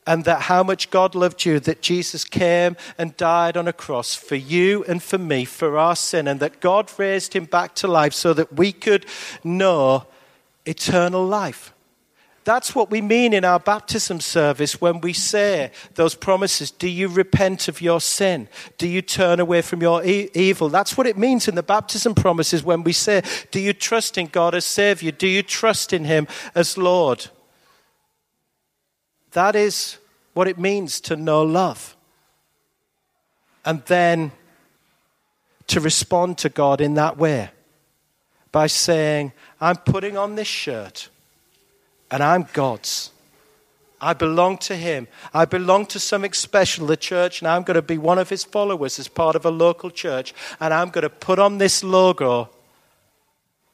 and 0.07 0.25
that 0.25 0.43
how 0.43 0.63
much 0.63 0.91
God 0.91 1.15
loved 1.15 1.45
you, 1.45 1.59
that 1.61 1.83
Jesus 1.83 2.25
came 2.25 2.77
and 2.99 3.17
died 3.17 3.57
on 3.57 3.69
a 3.69 3.73
cross 3.73 4.15
for 4.15 4.37
you 4.37 4.85
and 4.85 5.03
for 5.03 5.19
me, 5.19 5.45
for 5.45 5.79
our 5.79 5.97
sin, 5.97 6.29
and 6.29 6.41
that 6.41 6.61
God 6.61 6.91
raised 6.99 7.35
him 7.35 7.47
back 7.47 7.75
to 7.77 7.89
life 7.89 8.13
so 8.13 8.35
that 8.35 8.53
we 8.53 8.73
could 8.73 9.07
know 9.43 10.07
eternal 10.67 11.25
life. 11.25 11.73
That's 12.45 12.75
what 12.75 12.91
we 12.91 13.01
mean 13.01 13.33
in 13.33 13.43
our 13.45 13.59
baptism 13.59 14.21
service 14.21 14.79
when 14.79 15.01
we 15.01 15.15
say 15.15 15.73
those 15.95 16.15
promises. 16.15 16.71
Do 16.71 16.89
you 16.89 17.09
repent 17.09 17.69
of 17.69 17.81
your 17.81 18.03
sin? 18.03 18.49
Do 18.77 18.87
you 18.87 19.01
turn 19.01 19.41
away 19.41 19.63
from 19.63 19.81
your 19.81 20.05
e- 20.05 20.29
evil? 20.35 20.69
That's 20.69 20.97
what 20.97 21.07
it 21.07 21.17
means 21.17 21.49
in 21.49 21.55
the 21.55 21.63
baptism 21.63 22.15
promises 22.15 22.63
when 22.63 22.83
we 22.83 22.93
say, 22.93 23.23
Do 23.51 23.61
you 23.61 23.73
trust 23.73 24.19
in 24.19 24.27
God 24.27 24.55
as 24.55 24.67
Savior? 24.67 25.11
Do 25.11 25.27
you 25.27 25.43
trust 25.43 25.95
in 25.95 26.05
Him 26.05 26.29
as 26.55 26.77
Lord? 26.77 27.31
That 29.35 29.55
is 29.57 29.99
what 30.33 30.49
it 30.49 30.59
means 30.59 31.01
to 31.03 31.17
know 31.17 31.43
love. 31.43 31.97
And 33.65 33.85
then 33.87 34.33
to 35.67 35.81
respond 35.81 36.39
to 36.39 36.49
God 36.49 36.81
in 36.81 36.95
that 36.95 37.19
way 37.19 37.51
by 38.53 38.67
saying, 38.69 39.33
I'm 39.61 39.77
putting 39.77 40.17
on 40.17 40.37
this 40.37 40.49
shirt 40.49 41.09
and 42.11 42.23
I'm 42.23 42.47
God's. 42.53 43.11
I 44.01 44.13
belong 44.13 44.59
to 44.59 44.77
Him. 44.77 45.09
I 45.33 45.47
belong 45.47 45.87
to 45.87 45.99
something 45.99 46.33
special, 46.33 46.87
the 46.87 46.97
church, 46.97 47.41
and 47.41 47.49
I'm 47.49 47.63
going 47.63 47.77
to 47.77 47.83
be 47.83 47.99
one 47.99 48.19
of 48.19 48.29
His 48.29 48.45
followers 48.45 48.99
as 48.99 49.09
part 49.09 49.35
of 49.35 49.47
a 49.47 49.51
local 49.51 49.91
church. 49.91 50.35
And 50.61 50.75
I'm 50.75 50.91
going 50.91 51.03
to 51.03 51.11
put 51.11 51.39
on 51.39 51.59
this 51.59 51.83
logo, 51.83 52.51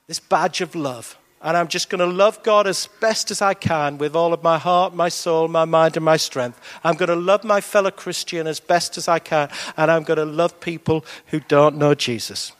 this 0.07 0.21
badge 0.21 0.61
of 0.61 0.75
love. 0.75 1.19
And 1.43 1.57
I'm 1.57 1.69
just 1.69 1.89
going 1.89 2.01
to 2.01 2.15
love 2.15 2.43
God 2.43 2.67
as 2.67 2.87
best 3.01 3.31
as 3.31 3.41
I 3.41 3.55
can 3.55 3.97
with 3.97 4.15
all 4.15 4.35
of 4.35 4.43
my 4.43 4.59
heart, 4.59 4.95
my 4.95 5.09
soul, 5.09 5.49
my 5.49 5.65
mind, 5.65 5.97
and 5.97 6.05
my 6.05 6.19
strength. 6.19 6.61
I'm 6.85 6.97
going 6.97 7.09
to 7.09 7.17
love 7.17 7.45
my 7.45 7.63
fellow 7.63 7.91
Christian 7.91 8.47
as 8.47 8.61
best 8.61 8.99
as 8.99 9.09
I 9.09 9.21
can. 9.21 9.49
And 9.79 9.91
I'm 9.91 10.03
going 10.03 10.19
to 10.19 10.27
love 10.27 10.61
people 10.61 11.05
who 11.29 11.41
don't 11.41 11.77
know 11.77 11.95
Jesus. 11.95 12.53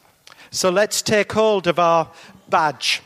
So 0.49 0.71
let's 0.71 1.03
take 1.03 1.31
hold 1.31 1.67
of 1.67 1.77
our 1.77 2.09
badge. 2.49 3.03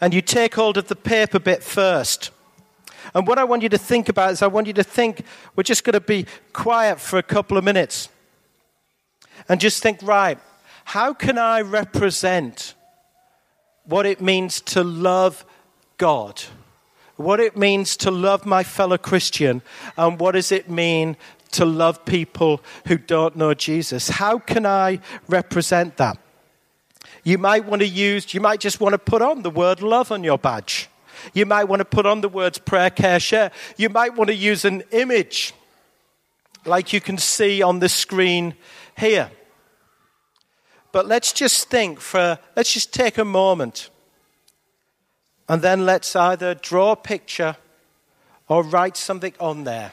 And 0.00 0.14
you 0.14 0.22
take 0.22 0.54
hold 0.54 0.76
of 0.76 0.86
the 0.86 0.96
paper 0.96 1.40
bit 1.40 1.64
first. 1.64 2.30
And 3.14 3.26
what 3.26 3.38
I 3.38 3.44
want 3.44 3.62
you 3.62 3.68
to 3.70 3.78
think 3.78 4.08
about 4.08 4.30
is 4.30 4.42
I 4.42 4.46
want 4.46 4.68
you 4.68 4.72
to 4.74 4.84
think, 4.84 5.22
we're 5.56 5.64
just 5.64 5.82
going 5.82 5.94
to 5.94 6.00
be 6.00 6.24
quiet 6.52 7.00
for 7.00 7.18
a 7.18 7.22
couple 7.22 7.58
of 7.58 7.64
minutes. 7.64 8.08
And 9.48 9.60
just 9.60 9.82
think, 9.82 9.98
right, 10.02 10.38
how 10.84 11.14
can 11.14 11.36
I 11.36 11.62
represent 11.62 12.74
what 13.86 14.06
it 14.06 14.20
means 14.20 14.60
to 14.60 14.84
love 14.84 15.44
God, 15.98 16.42
what 17.16 17.40
it 17.40 17.56
means 17.56 17.96
to 17.98 18.10
love 18.10 18.44
my 18.44 18.62
fellow 18.62 18.98
Christian, 18.98 19.62
and 19.96 20.18
what 20.18 20.32
does 20.32 20.52
it 20.52 20.68
mean 20.68 21.16
to 21.52 21.64
love 21.64 22.04
people 22.04 22.60
who 22.86 22.98
don't 22.98 23.36
know 23.36 23.54
Jesus? 23.54 24.08
How 24.08 24.38
can 24.38 24.66
I 24.66 25.00
represent 25.28 25.96
that? 25.96 26.18
You 27.24 27.38
might 27.38 27.64
want 27.64 27.80
to 27.80 27.88
use, 27.88 28.34
you 28.34 28.40
might 28.40 28.60
just 28.60 28.80
want 28.80 28.92
to 28.92 28.98
put 28.98 29.22
on 29.22 29.42
the 29.42 29.50
word 29.50 29.82
love 29.82 30.12
on 30.12 30.22
your 30.22 30.38
badge. 30.38 30.88
You 31.32 31.46
might 31.46 31.64
want 31.64 31.80
to 31.80 31.84
put 31.84 32.06
on 32.06 32.20
the 32.20 32.28
words 32.28 32.58
prayer, 32.58 32.90
care, 32.90 33.18
share. 33.18 33.50
You 33.76 33.88
might 33.88 34.14
want 34.14 34.28
to 34.28 34.34
use 34.34 34.64
an 34.64 34.82
image 34.90 35.54
like 36.64 36.92
you 36.92 37.00
can 37.00 37.18
see 37.18 37.62
on 37.62 37.78
the 37.78 37.88
screen 37.88 38.54
here. 38.96 39.30
But 40.96 41.08
let's 41.08 41.34
just 41.34 41.68
think 41.68 42.00
for, 42.00 42.38
let's 42.56 42.72
just 42.72 42.94
take 42.94 43.18
a 43.18 43.24
moment. 43.26 43.90
And 45.46 45.60
then 45.60 45.84
let's 45.84 46.16
either 46.16 46.54
draw 46.54 46.92
a 46.92 46.96
picture 46.96 47.58
or 48.48 48.62
write 48.62 48.96
something 48.96 49.34
on 49.38 49.64
there. 49.64 49.92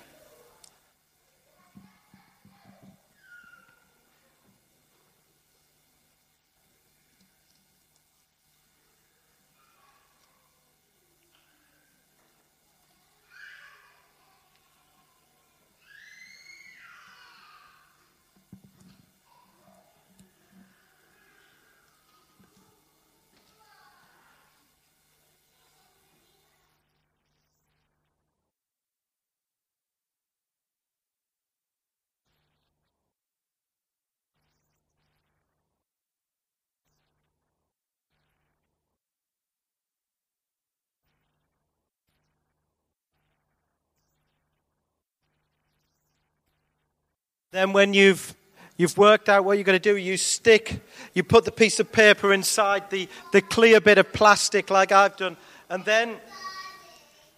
Then, 47.54 47.72
when 47.72 47.94
you've 47.94 48.36
You've 48.76 48.98
worked 48.98 49.30
out 49.30 49.46
what 49.46 49.58
you're 49.58 49.64
going 49.64 49.80
to 49.80 49.94
do. 49.94 49.98
You 49.98 50.18
stick, 50.18 50.82
you 51.14 51.24
put 51.24 51.46
the 51.46 51.52
piece 51.52 51.80
of 51.80 51.92
paper 51.92 52.34
inside 52.34 52.90
the, 52.90 53.08
the 53.32 53.40
clear 53.40 53.80
bit 53.80 54.00
of 54.00 54.12
plastic, 54.12 54.72
like 54.72 54.92
I've 54.92 55.16
done, 55.16 55.38
and 55.70 55.86
then 55.86 56.16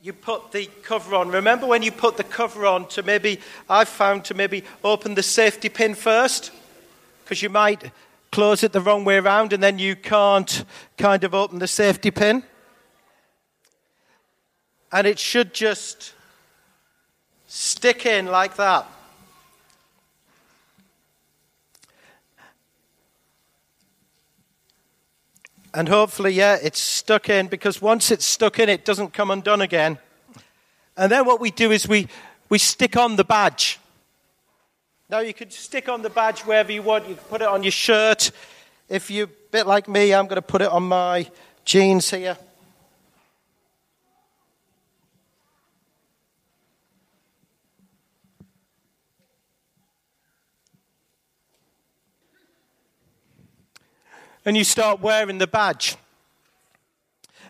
you 0.01 0.13
put 0.13 0.53
the 0.53 0.69
cover 0.81 1.13
on. 1.13 1.27
Remember 1.27 1.67
when 1.67 1.83
you 1.83 1.91
put 1.91 2.15
the 2.15 2.23
cover 2.23 2.65
on 2.65 2.87
to 2.87 3.03
maybe, 3.03 3.41
I've 3.69 3.89
found 3.89 4.23
to 4.25 4.33
maybe 4.33 4.63
open 4.81 5.15
the 5.15 5.23
safety 5.23 5.67
pin 5.67 5.93
first? 5.93 6.51
Because 7.23 7.41
you 7.41 7.49
might 7.49 7.91
close 8.31 8.63
it 8.63 8.71
the 8.71 8.79
wrong 8.79 9.03
way 9.03 9.17
around 9.17 9.51
and 9.51 9.61
then 9.61 9.77
you 9.77 9.97
can't 9.97 10.63
kind 10.97 11.25
of 11.25 11.35
open 11.35 11.59
the 11.59 11.67
safety 11.67 12.11
pin. 12.11 12.43
And 14.89 15.05
it 15.05 15.19
should 15.19 15.53
just 15.53 16.13
stick 17.45 18.05
in 18.05 18.27
like 18.27 18.55
that. 18.55 18.87
And 25.75 25.89
hopefully, 25.89 26.31
yeah, 26.31 26.57
it's 26.63 26.79
stuck 26.79 27.27
in 27.29 27.47
because 27.47 27.81
once 27.81 28.09
it's 28.09 28.25
stuck 28.25 28.59
in, 28.59 28.69
it 28.69 28.85
doesn't 28.85 29.11
come 29.11 29.29
undone 29.29 29.59
again. 29.59 29.97
And 30.95 31.11
then 31.11 31.25
what 31.25 31.41
we 31.41 31.51
do 31.51 31.71
is 31.71 31.85
we, 31.85 32.07
we 32.47 32.59
stick 32.59 32.95
on 32.95 33.17
the 33.17 33.25
badge. 33.25 33.77
Now, 35.09 35.19
you 35.19 35.33
could 35.33 35.51
stick 35.51 35.89
on 35.89 36.01
the 36.01 36.09
badge 36.09 36.45
wherever 36.45 36.71
you 36.71 36.81
want. 36.81 37.09
You 37.09 37.15
can 37.15 37.23
put 37.25 37.41
it 37.41 37.49
on 37.49 37.61
your 37.61 37.73
shirt. 37.73 38.31
If 38.87 39.11
you're 39.11 39.25
a 39.25 39.51
bit 39.51 39.67
like 39.67 39.89
me, 39.89 40.13
I'm 40.13 40.27
going 40.27 40.37
to 40.37 40.41
put 40.41 40.61
it 40.61 40.69
on 40.69 40.83
my 40.83 41.29
jeans 41.65 42.09
here. 42.09 42.37
And 54.45 54.55
you 54.55 54.63
start 54.63 55.01
wearing 55.01 55.37
the 55.37 55.47
badge. 55.47 55.97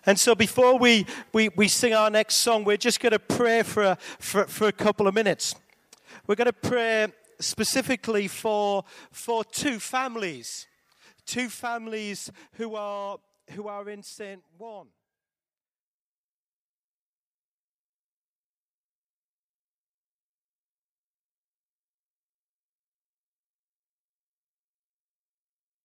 And 0.05 0.19
so 0.19 0.35
before 0.35 0.77
we, 0.77 1.05
we, 1.33 1.49
we 1.49 1.67
sing 1.67 1.93
our 1.93 2.09
next 2.09 2.35
song, 2.35 2.63
we're 2.63 2.77
just 2.77 2.99
going 2.99 3.11
to 3.11 3.19
pray 3.19 3.63
for 3.63 3.83
a, 3.83 3.97
for, 4.19 4.45
for 4.45 4.67
a 4.67 4.71
couple 4.71 5.07
of 5.07 5.15
minutes. 5.15 5.55
We're 6.27 6.35
going 6.35 6.45
to 6.45 6.53
pray 6.53 7.07
specifically 7.39 8.27
for, 8.27 8.83
for 9.11 9.43
two 9.43 9.79
families, 9.79 10.67
two 11.25 11.49
families 11.49 12.31
who 12.53 12.75
are 12.75 13.17
who 13.51 13.67
are 13.67 13.89
in 13.89 14.01
St. 14.01 14.41
1. 14.57 14.87